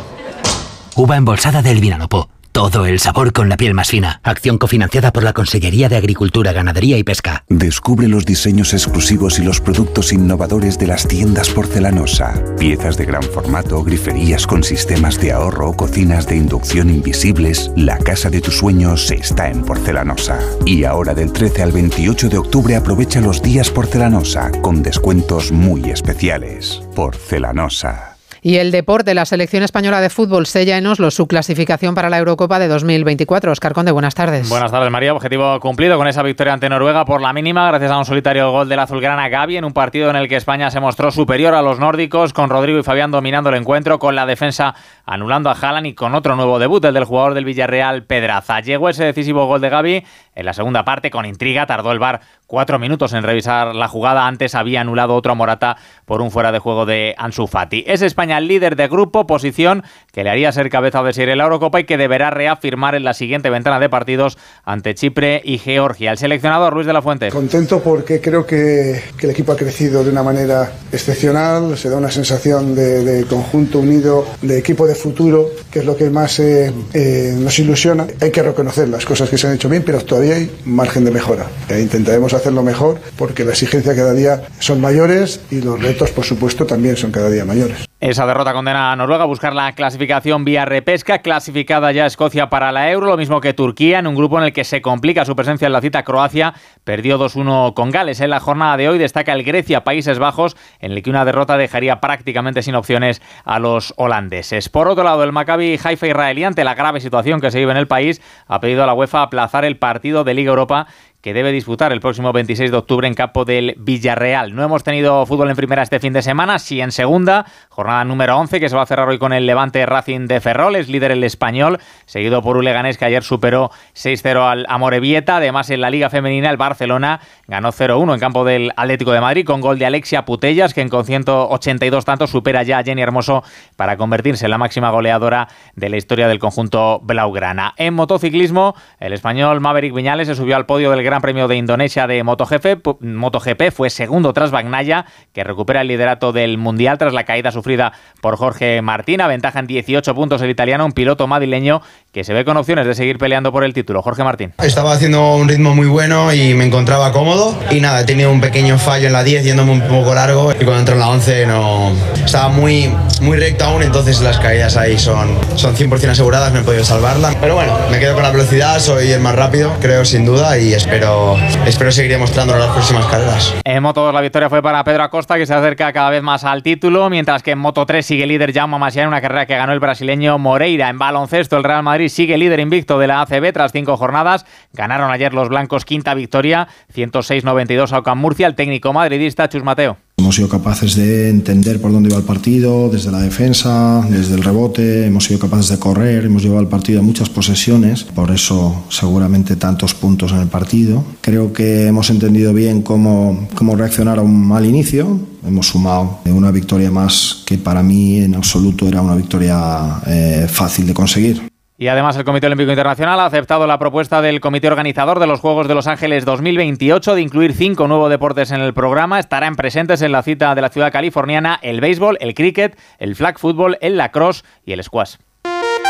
Uva 0.96 1.18
embolsada 1.18 1.64
del 1.64 1.80
Vinalopó. 1.80 2.30
Todo 2.52 2.86
el 2.86 3.00
sabor 3.00 3.34
con 3.34 3.50
la 3.50 3.58
piel 3.58 3.74
más 3.74 3.90
fina. 3.90 4.20
Acción 4.24 4.58
cofinanciada 4.58 5.12
por 5.12 5.24
la 5.24 5.34
Consellería 5.34 5.90
de 5.90 5.96
Agricultura, 5.96 6.54
Ganadería 6.54 6.98
y 6.98 7.04
Pesca. 7.04 7.44
Descubre 7.50 8.08
los 8.08 8.26
diseños 8.26 8.74
exclusivos 8.74 9.38
y 9.38 9.44
los 9.44 9.62
productos 9.62 10.12
innovadores 10.12 10.80
de 10.80 10.88
las 10.88 11.08
tiendas 11.08 11.50
porcelanosa. 11.50 12.34
Piezas 12.58 12.98
de 12.98 13.06
gran 13.06 13.22
formato, 13.22 13.84
griferías 13.84 14.48
con 14.48 14.64
sistemas 14.64 15.20
de 15.20 15.34
ahorro, 15.34 15.74
cocinas 15.74 16.28
de 16.28 16.38
inducción 16.38 16.90
invisibles. 16.90 17.72
La 17.76 18.00
casa 18.00 18.32
de 18.32 18.42
tus 18.42 18.58
sueños 18.58 19.12
está 19.12 19.50
en 19.50 19.64
porcelanosa. 19.64 20.40
Y 20.66 20.84
ahora 20.84 21.14
del 21.14 21.32
13 21.32 21.64
al 21.64 21.72
28 21.72 22.30
de 22.30 22.38
octubre 22.38 22.76
aprovecha 22.76 23.22
los 23.22 23.42
días 23.42 23.70
porcelanosa 23.70 24.52
con 24.62 24.82
descuentos 24.82 25.52
muy 25.52 25.92
especiales. 25.92 26.82
Porcelanosa. 26.96 28.17
Y 28.48 28.60
el 28.60 28.72
deporte, 28.72 29.14
la 29.14 29.26
selección 29.26 29.62
española 29.64 30.00
de 30.00 30.10
fútbol 30.10 30.46
sella 30.46 30.78
en 30.78 30.88
Oslo 30.88 31.12
su 31.12 31.28
clasificación 31.28 31.96
para 31.96 32.10
la 32.10 32.18
Eurocopa 32.18 32.60
de 32.60 32.70
2024. 32.70 33.52
Oscar 33.52 33.74
Conde, 33.74 33.92
buenas 33.92 34.16
tardes. 34.16 34.48
Buenas 34.48 34.72
tardes, 34.72 34.90
María. 34.90 35.14
Objetivo 35.14 35.60
cumplido 35.60 35.98
con 35.98 36.08
esa 36.08 36.24
victoria 36.24 36.54
ante 36.54 36.70
Noruega 36.70 37.04
por 37.04 37.20
la 37.20 37.34
mínima, 37.34 37.68
gracias 37.68 37.92
a 37.92 37.98
un 37.98 38.06
solitario 38.06 38.50
gol 38.50 38.70
del 38.70 38.80
azulgrana 38.80 39.28
Gaby 39.28 39.58
en 39.58 39.66
un 39.66 39.74
partido 39.74 40.10
en 40.10 40.16
el 40.16 40.30
que 40.30 40.38
España 40.38 40.72
se 40.72 40.80
mostró 40.80 41.12
superior 41.12 41.56
a 41.56 41.62
los 41.62 41.78
nórdicos, 41.78 42.32
con 42.32 42.50
Rodrigo 42.50 42.80
y 42.80 42.84
Fabián 42.84 43.12
dominando 43.12 43.50
el 43.50 43.56
encuentro, 43.56 44.00
con 44.00 44.16
la 44.16 44.26
defensa 44.26 44.76
anulando 45.08 45.50
a 45.50 45.54
Haaland 45.54 45.88
y 45.88 45.94
con 45.96 46.14
otro 46.14 46.36
nuevo 46.36 46.60
debut, 46.60 46.84
el 46.86 46.94
del 46.94 47.06
jugador 47.06 47.34
del 47.34 47.46
Villarreal, 47.46 48.04
Pedraza. 48.04 48.60
Llegó 48.60 48.90
ese 48.90 49.06
decisivo 49.06 49.48
gol 49.48 49.62
de 49.62 49.70
Gaby 49.70 50.04
en 50.36 50.46
la 50.46 50.54
segunda 50.54 50.84
parte 50.84 51.10
con 51.10 51.26
intriga. 51.26 51.66
Tardó 51.66 51.92
el 51.92 52.00
VAR 52.00 52.20
cuatro 52.46 52.78
minutos 52.78 53.14
en 53.14 53.24
revisar 53.24 53.74
la 53.74 53.88
jugada. 53.88 54.28
Antes 54.28 54.54
había 54.54 54.82
anulado 54.82 55.16
otro 55.16 55.32
a 55.32 55.36
Morata 55.36 55.78
por 56.06 56.22
un 56.22 56.30
fuera 56.30 56.52
de 56.52 56.60
juego 56.60 56.86
de 56.86 57.16
Ansu 57.18 57.48
Fati. 57.48 57.86
Es 57.88 58.02
España 58.02 58.38
el 58.38 58.48
líder 58.48 58.76
de 58.76 58.88
grupo, 58.88 59.26
posición 59.26 59.84
que 60.12 60.24
le 60.24 60.30
haría 60.30 60.52
ser 60.52 60.70
cabeza 60.70 61.02
de 61.04 61.14
serie 61.14 61.32
en 61.32 61.38
la 61.38 61.46
Eurocopa 61.46 61.80
y 61.80 61.86
que 61.86 61.98
deberá 61.98 62.30
reafirmar 62.30 62.94
en 62.96 63.04
la 63.04 63.14
siguiente 63.14 63.50
ventana 63.50 63.80
de 63.80 63.90
partidos 63.90 64.38
ante 64.66 64.94
Chipre 64.94 65.42
y 65.44 65.58
Georgia. 65.58 66.12
El 66.12 66.18
seleccionador 66.18 66.74
Luis 66.74 66.86
de 66.86 66.94
la 66.94 67.02
Fuente. 67.02 67.30
Contento 67.30 67.82
porque 67.82 68.20
creo 68.20 68.46
que, 68.46 69.02
el 69.22 69.30
equipo 69.30 69.54
ha 69.54 69.56
crecido 69.56 70.04
de 70.04 70.12
una 70.12 70.24
manera 70.24 70.72
excepcional. 70.92 71.78
Se 71.78 71.90
da 71.90 71.98
una 71.98 72.12
sensación 72.12 72.76
de, 72.76 73.26
conjunto 73.30 73.80
unido, 73.80 74.26
de 74.42 74.58
equipo 74.58 74.86
de 74.86 74.97
futuro, 74.98 75.50
que 75.72 75.80
es 75.80 75.86
lo 75.86 75.96
que 75.96 76.10
más 76.10 76.40
eh, 76.40 76.74
eh, 76.94 77.36
nos 77.38 77.58
ilusiona. 77.60 78.08
Hay 78.20 78.32
que 78.32 78.44
reconocer 78.44 78.90
las 78.90 79.06
cosas 79.06 79.30
que 79.30 79.38
se 79.38 79.48
han 79.48 79.54
hecho 79.54 79.70
bien, 79.70 79.84
pero 79.86 80.00
todavía 80.02 80.36
hay 80.36 80.52
margen 80.66 81.06
de 81.06 81.12
mejora. 81.12 81.48
E 81.70 81.80
intentaremos 81.80 82.34
hacerlo 82.34 82.64
mejor 82.64 83.00
porque 83.18 83.46
la 83.46 83.52
exigencia 83.52 83.96
cada 83.96 84.14
día 84.14 84.48
son 84.60 84.82
mayores 84.82 85.40
y 85.52 85.62
los 85.62 85.82
retos, 85.82 86.12
por 86.12 86.26
supuesto, 86.26 86.66
también 86.66 86.98
son 86.98 87.12
cada 87.12 87.30
día 87.30 87.46
mayores. 87.46 87.87
Esa 88.00 88.28
derrota 88.28 88.54
condena 88.54 88.92
a 88.92 88.96
Noruega 88.96 89.24
a 89.24 89.26
buscar 89.26 89.56
la 89.56 89.72
clasificación 89.72 90.46
vía 90.46 90.66
repesca, 90.66 91.18
clasificada 91.24 91.92
ya 91.92 92.06
Escocia 92.06 92.48
para 92.48 92.72
la 92.72 92.92
Euro, 92.92 93.08
lo 93.08 93.18
mismo 93.18 93.42
que 93.42 93.56
Turquía, 93.56 93.98
en 93.98 94.06
un 94.06 94.14
grupo 94.14 94.38
en 94.38 94.44
el 94.44 94.54
que 94.54 94.66
se 94.66 94.84
complica 94.84 95.26
su 95.26 95.36
presencia 95.36 95.66
en 95.66 95.74
la 95.74 95.82
cita 95.82 96.04
Croacia, 96.04 96.54
perdió 96.84 97.18
2-1 97.18 97.74
con 97.74 97.90
Gales. 97.90 98.22
En 98.22 98.30
la 98.30 98.40
jornada 98.40 98.78
de 98.78 98.88
hoy 98.88 99.00
destaca 99.00 99.34
el 99.34 99.42
Grecia, 99.42 99.84
Países 99.84 100.20
Bajos, 100.20 100.56
en 100.80 100.92
el 100.92 101.02
que 101.02 101.10
una 101.10 101.26
derrota 101.26 101.58
dejaría 101.58 102.00
prácticamente 102.00 102.62
sin 102.62 102.76
opciones 102.76 103.20
a 103.44 103.58
los 103.58 103.96
holandeses. 103.98 104.70
Por 104.70 104.88
otro 104.88 105.04
lado, 105.04 105.24
el 105.24 105.32
Maccabi 105.32 105.80
Haifa 105.84 106.06
israelí, 106.06 106.44
ante 106.44 106.64
la 106.64 106.76
grave 106.76 107.00
situación 107.00 107.42
que 107.42 107.50
se 107.50 107.58
vive 107.58 107.72
en 107.72 107.78
el 107.78 107.88
país, 107.88 108.22
ha 108.46 108.60
pedido 108.60 108.84
a 108.84 108.86
la 108.86 108.94
UEFA 108.94 109.24
aplazar 109.24 109.66
el 109.66 109.78
partido 109.78 110.24
de 110.24 110.36
Liga 110.36 110.52
Europa 110.52 110.86
que 111.22 111.34
debe 111.34 111.52
disputar 111.52 111.92
el 111.92 112.00
próximo 112.00 112.32
26 112.32 112.72
de 112.72 112.78
octubre 112.78 113.08
en 113.08 113.14
campo 113.14 113.44
del 113.44 113.76
Villarreal. 113.78 114.56
No 114.56 114.64
hemos 114.64 114.84
tenido 114.84 115.26
fútbol 115.26 115.50
en 115.50 115.56
primera 115.56 115.82
este 115.82 116.00
fin 116.00 116.14
de 116.14 116.22
semana, 116.22 116.60
sí 116.60 116.80
en 116.80 116.92
segunda, 116.92 117.46
jornada 117.70 118.04
número 118.06 118.38
11 118.38 118.60
que 118.60 118.70
se 118.70 118.76
va 118.76 118.84
a 118.84 118.86
cerrar 118.86 119.10
hoy 119.10 119.18
con 119.18 119.34
el 119.34 119.46
Levante 119.46 119.86
Racing 119.86 120.28
de 120.28 120.40
Ferrol, 120.40 120.76
es 120.76 120.90
líder 120.90 121.12
el 121.12 121.24
español, 121.24 121.80
seguido 122.06 122.42
por 122.42 122.58
un 122.58 122.66
Leganés 122.66 122.98
que 122.98 123.06
ayer 123.06 123.24
superó 123.24 123.72
6-0 123.96 124.50
al 124.50 124.66
Amorebieta. 124.70 125.38
Además, 125.38 125.70
en 125.70 125.82
la 125.82 125.90
Liga 125.90 126.10
Femenina, 126.10 126.50
el 126.50 126.58
Barcelona 126.58 127.20
ganó 127.48 127.72
0-1 127.72 128.14
en 128.14 128.20
campo 128.20 128.46
del 128.46 128.72
Atlético 128.76 129.12
de 129.12 129.22
Madrid 129.22 129.46
con 129.46 129.62
gol 129.62 129.80
de 129.80 129.86
Alexia 129.86 130.26
Putellas, 130.26 130.74
que 130.74 130.88
con 130.90 131.06
182 131.06 132.06
tantos 132.06 132.30
supera 132.30 132.64
ya 132.64 132.80
a 132.80 132.84
Jenny 132.84 133.02
Hermoso 133.02 133.44
para 133.76 133.98
convertirse 133.98 134.46
en 134.46 134.52
la 134.52 134.58
máxima 134.58 134.92
goleadora 134.92 135.48
de 135.76 135.90
la 135.90 135.98
historia 135.98 136.28
del 136.28 136.40
conjunto 136.40 137.00
Blaugrana. 137.04 137.74
En 137.78 137.94
motociclismo, 137.94 138.76
el 139.00 139.14
español 139.14 139.60
Maverick 139.62 139.94
Viñales 139.94 140.28
se 140.28 140.36
subió 140.36 140.56
al 140.56 140.66
podio 140.66 140.92
del 140.92 141.04
Gran 141.08 141.22
Premio 141.22 141.48
de 141.48 141.56
Indonesia 141.56 142.06
de 142.06 142.22
MotoGP, 142.22 142.86
MotoGP 143.00 143.72
fue 143.72 143.90
segundo 143.90 144.34
tras 144.34 144.52
Bagnaya, 144.52 145.06
que 145.32 145.46
recupera 145.46 145.80
el 145.80 145.88
liderato 145.88 146.34
del 146.34 146.58
Mundial 146.58 146.98
tras 146.98 147.14
la 147.14 147.24
caída 147.24 147.54
sufrida 147.54 147.94
por 148.20 148.36
Jorge 148.36 148.82
Martín. 148.82 149.22
Ventaja 149.26 149.60
en 149.60 149.68
18 149.68 150.14
puntos 150.14 150.42
el 150.42 150.50
italiano, 150.50 150.86
un 150.86 150.92
piloto 150.92 151.26
madrileño 151.26 151.82
que 152.18 152.24
se 152.24 152.34
ve 152.34 152.44
con 152.44 152.58
opciones 152.58 152.86
de 152.86 152.96
seguir 152.96 153.18
peleando 153.18 153.52
por 153.52 153.64
el 153.64 153.74
título. 153.74 154.02
Jorge 154.02 154.24
Martín. 154.24 154.54
Estaba 154.62 154.92
haciendo 154.92 155.36
un 155.36 155.48
ritmo 155.48 155.76
muy 155.76 155.88
bueno 155.88 156.34
y 156.34 156.54
me 156.54 156.66
encontraba 156.66 157.12
cómodo. 157.12 157.58
Y 157.72 157.80
nada, 157.80 158.02
he 158.02 158.06
tenido 158.06 158.32
un 158.32 158.42
pequeño 158.42 158.78
fallo 158.78 159.08
en 159.08 159.14
la 159.14 159.24
10 159.24 159.44
yéndome 159.44 159.72
un 159.72 159.82
poco 159.82 160.14
largo. 160.14 160.52
Y 160.52 160.66
cuando 160.66 160.80
entro 160.80 160.96
en 160.96 161.00
la 161.00 161.10
11 161.10 161.46
no... 161.46 161.92
Estaba 162.26 162.50
muy, 162.50 162.92
muy 163.22 163.38
recto 163.38 163.66
aún, 163.66 163.84
entonces 163.84 164.20
las 164.22 164.38
caídas 164.40 164.76
ahí 164.76 164.98
son, 164.98 165.38
son 165.56 165.76
100% 165.76 166.10
aseguradas, 166.10 166.52
no 166.52 166.60
he 166.60 166.64
podido 166.64 166.84
salvarla. 166.84 167.34
Pero 167.40 167.56
bueno, 167.56 167.74
me 167.90 168.00
quedo 168.00 168.16
con 168.16 168.24
la 168.24 168.32
velocidad, 168.32 168.80
soy 168.80 169.12
el 169.12 169.22
más 169.22 169.36
rápido, 169.36 169.72
creo 169.80 170.04
sin 170.04 170.26
duda, 170.26 170.58
y 170.58 170.74
espero 170.74 170.98
pero 170.98 171.38
espero 171.68 171.92
seguir 171.92 172.12
demostrando 172.12 172.54
en 172.54 172.60
las 172.60 172.70
próximas 172.70 173.06
carreras. 173.06 173.54
En 173.64 173.84
Moto 173.84 174.04
2 174.04 174.14
la 174.16 174.22
victoria 174.22 174.50
fue 174.50 174.64
para 174.64 174.84
Pedro 174.84 175.04
Acosta, 175.04 175.38
que 175.38 175.46
se 175.46 175.54
acerca 175.54 175.94
cada 175.94 176.10
vez 176.10 176.24
más 176.24 176.44
al 176.44 176.64
título, 176.64 177.10
mientras 177.12 177.44
que 177.44 177.52
en 177.52 177.60
Moto 177.60 177.86
3 177.86 178.04
sigue 178.04 178.26
líder 178.26 178.52
Jaume 178.52 178.80
Masia 178.80 179.04
en 179.04 179.10
una 179.10 179.22
carrera 179.22 179.46
que 179.46 179.56
ganó 179.56 179.74
el 179.74 179.80
brasileño 179.80 180.40
Moreira. 180.40 180.90
En 180.90 180.98
baloncesto 180.98 181.56
el 181.56 181.64
Real 181.64 181.84
Madrid 181.84 182.07
sigue 182.10 182.38
líder 182.38 182.60
invicto 182.60 183.00
de 183.00 183.08
la 183.08 183.22
ACB 183.22 183.54
tras 183.54 183.72
cinco 183.72 183.98
jornadas. 183.98 184.46
Ganaron 184.74 185.12
ayer 185.12 185.34
los 185.34 185.50
blancos 185.50 185.86
quinta 185.86 186.14
victoria, 186.14 186.68
106-92 186.96 187.92
a 187.92 188.00
Ocam 188.00 188.20
Murcia. 188.20 188.48
El 188.48 188.56
técnico 188.56 188.94
madridista 188.94 189.50
Chus 189.50 189.64
Mateo. 189.64 189.98
Hemos 190.20 190.36
sido 190.36 190.50
capaces 190.50 190.96
de 190.96 191.30
entender 191.30 191.80
por 191.80 191.92
dónde 191.92 192.10
iba 192.10 192.18
el 192.18 192.26
partido, 192.26 192.90
desde 192.90 193.12
la 193.12 193.20
defensa, 193.20 194.04
desde 194.10 194.34
el 194.34 194.44
rebote, 194.44 195.06
hemos 195.06 195.26
sido 195.26 195.40
capaces 195.40 195.70
de 195.70 195.78
correr, 195.78 196.26
hemos 196.26 196.42
llevado 196.42 196.62
el 196.62 196.68
partido 196.68 197.02
a 197.02 197.04
muchas 197.04 197.30
posesiones, 197.30 198.04
por 198.04 198.32
eso 198.32 198.86
seguramente 198.90 199.56
tantos 199.58 199.94
puntos 199.94 200.32
en 200.32 200.40
el 200.40 200.48
partido. 200.48 201.04
Creo 201.22 201.54
que 201.54 201.86
hemos 201.86 202.10
entendido 202.10 202.52
bien 202.52 202.82
cómo, 202.82 203.48
cómo 203.54 203.76
reaccionar 203.76 204.18
a 204.18 204.24
un 204.24 204.48
mal 204.48 204.66
inicio, 204.66 205.20
hemos 205.46 205.68
sumado 205.68 206.20
una 206.26 206.52
victoria 206.52 206.90
más 206.90 207.44
que 207.46 207.58
para 207.58 207.84
mí 207.84 208.18
en 208.18 208.36
absoluto 208.36 208.88
era 208.88 209.02
una 209.02 209.16
victoria 209.16 210.02
eh, 210.08 210.48
fácil 210.50 210.88
de 210.88 210.94
conseguir. 210.94 211.57
Y 211.80 211.90
además 211.90 212.18
el 212.18 212.24
Comité 212.24 212.48
Olímpico 212.48 212.72
Internacional 212.72 213.20
ha 213.20 213.26
aceptado 213.26 213.68
la 213.68 213.78
propuesta 213.78 214.20
del 214.24 214.40
comité 214.42 214.68
organizador 214.68 215.20
de 215.20 215.28
los 215.28 215.40
Juegos 215.40 215.68
de 215.68 215.76
Los 215.76 215.86
Ángeles 215.86 216.26
2028 216.26 217.14
de 217.14 217.22
incluir 217.22 217.54
cinco 217.54 217.88
nuevos 217.88 218.10
deportes 218.10 218.50
en 218.50 218.62
el 218.62 218.74
programa. 218.74 219.20
Estarán 219.20 219.56
presentes 219.56 220.02
en 220.02 220.12
la 220.12 220.24
cita 220.24 220.56
de 220.56 220.62
la 220.62 220.70
ciudad 220.70 220.92
californiana 220.92 221.60
el 221.62 221.80
béisbol, 221.80 222.18
el 222.20 222.34
cricket, 222.34 222.80
el 222.98 223.16
flag 223.16 223.38
football, 223.38 223.78
el 223.82 223.96
lacrosse 223.96 224.44
y 224.66 224.74
el 224.74 224.84
squash. 224.84 225.18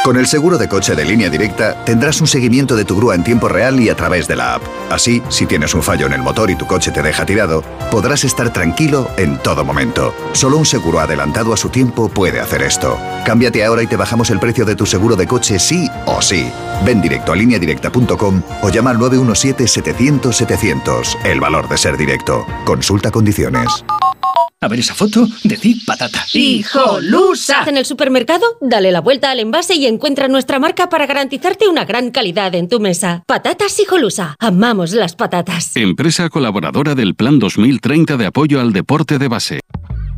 Con 0.07 0.15
el 0.15 0.25
seguro 0.25 0.57
de 0.57 0.69
coche 0.69 0.95
de 0.95 1.03
línea 1.03 1.29
directa 1.29 1.83
tendrás 1.83 2.21
un 2.21 2.27
seguimiento 2.27 2.77
de 2.77 2.85
tu 2.85 2.95
grúa 2.95 3.13
en 3.13 3.25
tiempo 3.25 3.49
real 3.49 3.77
y 3.77 3.89
a 3.89 3.95
través 3.97 4.25
de 4.25 4.37
la 4.37 4.53
app. 4.53 4.61
Así, 4.89 5.21
si 5.27 5.45
tienes 5.45 5.73
un 5.73 5.83
fallo 5.83 6.05
en 6.05 6.13
el 6.13 6.21
motor 6.21 6.49
y 6.49 6.55
tu 6.55 6.65
coche 6.65 6.91
te 6.91 7.01
deja 7.01 7.25
tirado, 7.25 7.61
podrás 7.91 8.23
estar 8.23 8.53
tranquilo 8.53 9.09
en 9.17 9.37
todo 9.39 9.65
momento. 9.65 10.15
Solo 10.31 10.55
un 10.55 10.65
seguro 10.65 11.01
adelantado 11.01 11.51
a 11.51 11.57
su 11.57 11.67
tiempo 11.67 12.07
puede 12.07 12.39
hacer 12.39 12.61
esto. 12.61 12.97
Cámbiate 13.25 13.65
ahora 13.65 13.83
y 13.83 13.87
te 13.87 13.97
bajamos 13.97 14.29
el 14.29 14.39
precio 14.39 14.63
de 14.63 14.77
tu 14.77 14.85
seguro 14.85 15.17
de 15.17 15.27
coche 15.27 15.59
sí 15.59 15.89
o 16.05 16.21
sí. 16.21 16.49
Ven 16.85 17.01
directo 17.01 17.33
a 17.33 17.35
lineadirecta.com 17.35 18.41
o 18.61 18.69
llama 18.69 18.91
al 18.91 18.99
917-700-700. 18.99 21.25
El 21.25 21.41
valor 21.41 21.67
de 21.67 21.77
ser 21.77 21.97
directo. 21.97 22.45
Consulta 22.63 23.11
condiciones. 23.11 23.83
A 24.59 24.67
ver 24.67 24.79
esa 24.79 24.95
foto, 24.95 25.27
decid 25.43 25.77
patata. 25.85 26.25
¡Hijolusa! 26.33 27.63
En 27.67 27.77
el 27.77 27.85
supermercado, 27.85 28.45
dale 28.59 28.91
la 28.91 29.01
vuelta 29.01 29.31
al 29.31 29.39
envase 29.39 29.75
y 29.75 29.85
encuentra 29.85 30.27
nuestra 30.27 30.59
marca 30.59 30.89
para 30.89 31.05
garantizarte 31.05 31.67
una 31.67 31.85
gran 31.85 32.11
calidad 32.11 32.55
en 32.55 32.67
tu 32.67 32.79
mesa. 32.79 33.23
Patatas 33.27 33.79
Hijolusa. 33.79 34.35
Amamos 34.39 34.93
las 34.93 35.15
patatas. 35.15 35.75
Empresa 35.75 36.29
colaboradora 36.29 36.95
del 36.95 37.15
Plan 37.15 37.39
2030 37.39 38.17
de 38.17 38.25
apoyo 38.25 38.59
al 38.59 38.73
deporte 38.73 39.19
de 39.19 39.27
base. 39.27 39.59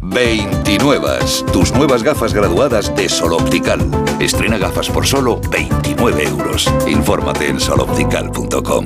29. 0.02 1.20
Tus 1.52 1.74
nuevas 1.74 2.04
gafas 2.04 2.34
graduadas 2.34 2.96
de 2.96 3.10
Sol 3.10 3.34
Optical. 3.34 3.80
Estrena 4.20 4.58
gafas 4.58 4.90
por 4.90 5.06
solo 5.06 5.42
29 5.52 6.24
euros. 6.24 6.72
Infórmate 6.88 7.50
en 7.50 7.60
soloptical.com. 7.60 8.86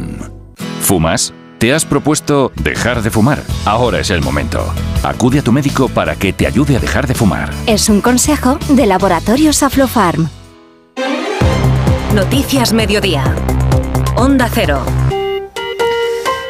¿Fumas? 0.82 1.34
¿Te 1.64 1.74
has 1.74 1.86
propuesto 1.86 2.52
dejar 2.62 3.02
de 3.04 3.10
fumar? 3.10 3.42
Ahora 3.64 4.02
es 4.02 4.10
el 4.10 4.22
momento. 4.22 4.66
Acude 5.02 5.40
a 5.40 5.42
tu 5.42 5.54
médico 5.54 5.88
para 5.88 6.18
que 6.18 6.34
te 6.34 6.46
ayude 6.46 6.76
a 6.76 6.80
dejar 6.82 7.08
de 7.08 7.14
fumar. 7.14 7.52
Es 7.68 7.88
un 7.88 8.02
consejo 8.02 8.60
de 8.68 8.86
Laboratorios 8.86 9.64
Aflofarm. 9.64 10.28
Noticias 12.14 12.74
Mediodía. 12.74 13.34
Onda 14.18 14.50
Cero. 14.52 14.86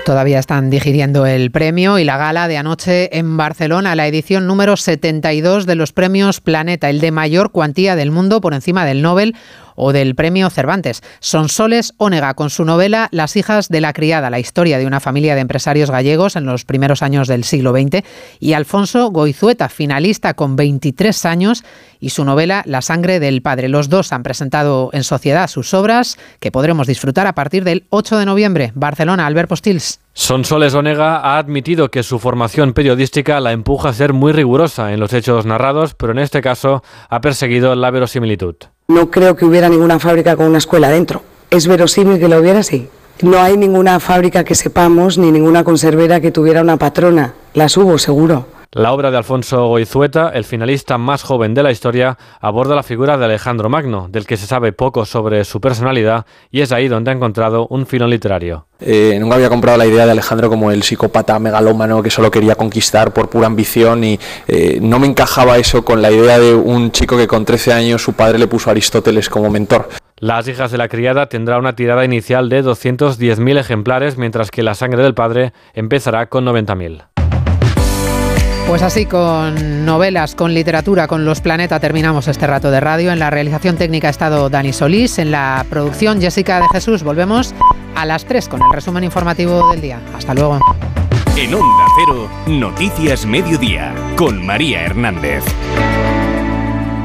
Todavía 0.03 0.39
están 0.39 0.71
digiriendo 0.71 1.27
el 1.27 1.51
premio 1.51 1.99
y 1.99 2.03
la 2.03 2.17
gala 2.17 2.47
de 2.47 2.57
anoche 2.57 3.15
en 3.17 3.37
Barcelona, 3.37 3.95
la 3.95 4.07
edición 4.07 4.47
número 4.47 4.77
72 4.77 5.67
de 5.67 5.75
los 5.75 5.93
premios 5.93 6.41
Planeta, 6.41 6.89
el 6.89 6.99
de 6.99 7.11
mayor 7.11 7.51
cuantía 7.51 7.95
del 7.95 8.09
mundo 8.09 8.41
por 8.41 8.55
encima 8.55 8.83
del 8.83 9.03
Nobel 9.03 9.35
o 9.75 9.93
del 9.93 10.15
Premio 10.15 10.49
Cervantes. 10.49 11.01
Sonsoles 11.19 11.93
Ónega 11.97 12.33
con 12.33 12.49
su 12.49 12.65
novela 12.65 13.09
Las 13.11 13.35
hijas 13.35 13.69
de 13.69 13.81
la 13.81 13.93
criada, 13.93 14.29
la 14.29 14.39
historia 14.39 14.77
de 14.77 14.85
una 14.85 14.99
familia 14.99 15.35
de 15.35 15.41
empresarios 15.41 15.91
gallegos 15.91 16.35
en 16.35 16.45
los 16.45 16.65
primeros 16.65 17.01
años 17.01 17.27
del 17.27 17.43
siglo 17.43 17.71
XX, 17.71 18.03
y 18.39 18.53
Alfonso 18.53 19.09
Goizueta, 19.11 19.69
finalista 19.69 20.33
con 20.33 20.55
23 20.55 21.25
años, 21.25 21.63
y 21.99 22.09
su 22.09 22.25
novela 22.25 22.63
La 22.65 22.81
sangre 22.81 23.19
del 23.19 23.41
padre. 23.41 23.69
Los 23.69 23.89
dos 23.89 24.11
han 24.11 24.23
presentado 24.23 24.89
en 24.93 25.03
sociedad 25.03 25.47
sus 25.47 25.73
obras 25.73 26.17
que 26.39 26.51
podremos 26.51 26.87
disfrutar 26.87 27.27
a 27.27 27.33
partir 27.33 27.63
del 27.63 27.85
8 27.89 28.17
de 28.17 28.25
noviembre. 28.25 28.71
Barcelona, 28.75 29.25
Albert 29.25 29.49
Postils. 29.49 29.99
Sonsoles 30.13 30.75
Onega 30.75 31.17
ha 31.17 31.37
admitido 31.37 31.89
que 31.89 32.03
su 32.03 32.19
formación 32.19 32.73
periodística 32.73 33.39
la 33.39 33.51
empuja 33.51 33.89
a 33.89 33.93
ser 33.93 34.13
muy 34.13 34.31
rigurosa 34.31 34.93
en 34.93 34.99
los 34.99 35.13
hechos 35.13 35.45
narrados, 35.45 35.95
pero 35.95 36.11
en 36.11 36.19
este 36.19 36.41
caso 36.41 36.83
ha 37.09 37.21
perseguido 37.21 37.73
la 37.75 37.89
verosimilitud. 37.89 38.55
No 38.87 39.09
creo 39.09 39.35
que 39.35 39.45
hubiera 39.45 39.69
ninguna 39.69 39.97
fábrica 39.97 40.35
con 40.35 40.47
una 40.47 40.57
escuela 40.57 40.89
dentro. 40.89 41.21
Es 41.49 41.67
verosímil 41.67 42.19
que 42.19 42.27
lo 42.27 42.39
hubiera, 42.39 42.63
sí. 42.63 42.89
No 43.21 43.39
hay 43.39 43.55
ninguna 43.55 43.99
fábrica 43.99 44.43
que 44.43 44.55
sepamos 44.55 45.17
ni 45.17 45.31
ninguna 45.31 45.63
conservera 45.63 46.19
que 46.19 46.31
tuviera 46.31 46.61
una 46.61 46.77
patrona. 46.77 47.33
Las 47.53 47.77
hubo, 47.77 47.97
seguro. 47.97 48.45
La 48.75 48.91
obra 48.91 49.11
de 49.11 49.17
Alfonso 49.17 49.67
Goizueta, 49.67 50.31
el 50.33 50.45
finalista 50.45 50.97
más 50.97 51.21
joven 51.21 51.53
de 51.53 51.61
la 51.61 51.71
historia, 51.71 52.17
aborda 52.41 52.73
la 52.73 52.81
figura 52.81 53.19
de 53.19 53.25
Alejandro 53.25 53.69
Magno, 53.69 54.07
del 54.09 54.25
que 54.25 54.35
se 54.35 54.47
sabe 54.47 54.73
poco 54.73 55.05
sobre 55.05 55.45
su 55.45 55.61
personalidad, 55.61 56.25
y 56.49 56.61
es 56.61 56.71
ahí 56.71 56.87
donde 56.87 57.11
ha 57.11 57.13
encontrado 57.13 57.67
un 57.67 57.85
filo 57.85 58.07
literario. 58.07 58.65
Eh, 58.79 59.15
nunca 59.19 59.35
había 59.35 59.49
comprado 59.49 59.77
la 59.77 59.85
idea 59.85 60.07
de 60.07 60.13
Alejandro 60.13 60.49
como 60.49 60.71
el 60.71 60.81
psicópata 60.81 61.37
megalómano 61.37 62.01
que 62.01 62.09
solo 62.09 62.31
quería 62.31 62.55
conquistar 62.55 63.13
por 63.13 63.29
pura 63.29 63.45
ambición 63.45 64.03
y 64.03 64.19
eh, 64.47 64.79
no 64.81 64.97
me 64.97 65.05
encajaba 65.05 65.59
eso 65.59 65.85
con 65.85 66.01
la 66.01 66.09
idea 66.09 66.39
de 66.39 66.55
un 66.55 66.91
chico 66.91 67.15
que 67.15 67.27
con 67.27 67.45
13 67.45 67.73
años 67.73 68.01
su 68.01 68.13
padre 68.13 68.39
le 68.39 68.47
puso 68.47 68.71
a 68.71 68.71
Aristóteles 68.71 69.29
como 69.29 69.51
mentor. 69.51 69.87
Las 70.17 70.47
hijas 70.47 70.71
de 70.71 70.79
la 70.79 70.87
criada 70.87 71.27
tendrá 71.27 71.59
una 71.59 71.75
tirada 71.75 72.05
inicial 72.05 72.49
de 72.49 72.63
210.000 72.63 73.59
ejemplares, 73.59 74.17
mientras 74.17 74.49
que 74.49 74.63
La 74.63 74.73
sangre 74.73 75.03
del 75.03 75.13
padre 75.13 75.53
empezará 75.75 76.25
con 76.27 76.43
90.000. 76.45 77.12
Pues 78.67 78.81
así 78.81 79.05
con 79.05 79.85
novelas, 79.85 80.35
con 80.35 80.53
literatura, 80.53 81.07
con 81.07 81.25
Los 81.25 81.41
Planeta 81.41 81.79
terminamos 81.79 82.27
este 82.27 82.47
rato 82.47 82.71
de 82.71 82.79
radio. 82.79 83.11
En 83.11 83.19
la 83.19 83.29
realización 83.29 83.77
técnica 83.77 84.07
ha 84.07 84.11
estado 84.11 84.49
Dani 84.49 84.73
Solís, 84.73 85.19
en 85.19 85.31
la 85.31 85.65
producción 85.69 86.19
Jessica 86.19 86.59
de 86.59 86.67
Jesús. 86.69 87.03
Volvemos 87.03 87.53
a 87.95 88.05
las 88.05 88.25
3 88.25 88.49
con 88.49 88.61
el 88.61 88.71
resumen 88.71 89.03
informativo 89.03 89.69
del 89.71 89.81
día. 89.81 89.99
Hasta 90.15 90.33
luego. 90.33 90.59
En 91.37 91.53
Onda 91.53 91.85
Cero, 91.97 92.29
Noticias 92.47 93.25
Mediodía, 93.25 93.93
con 94.15 94.45
María 94.45 94.81
Hernández. 94.81 95.43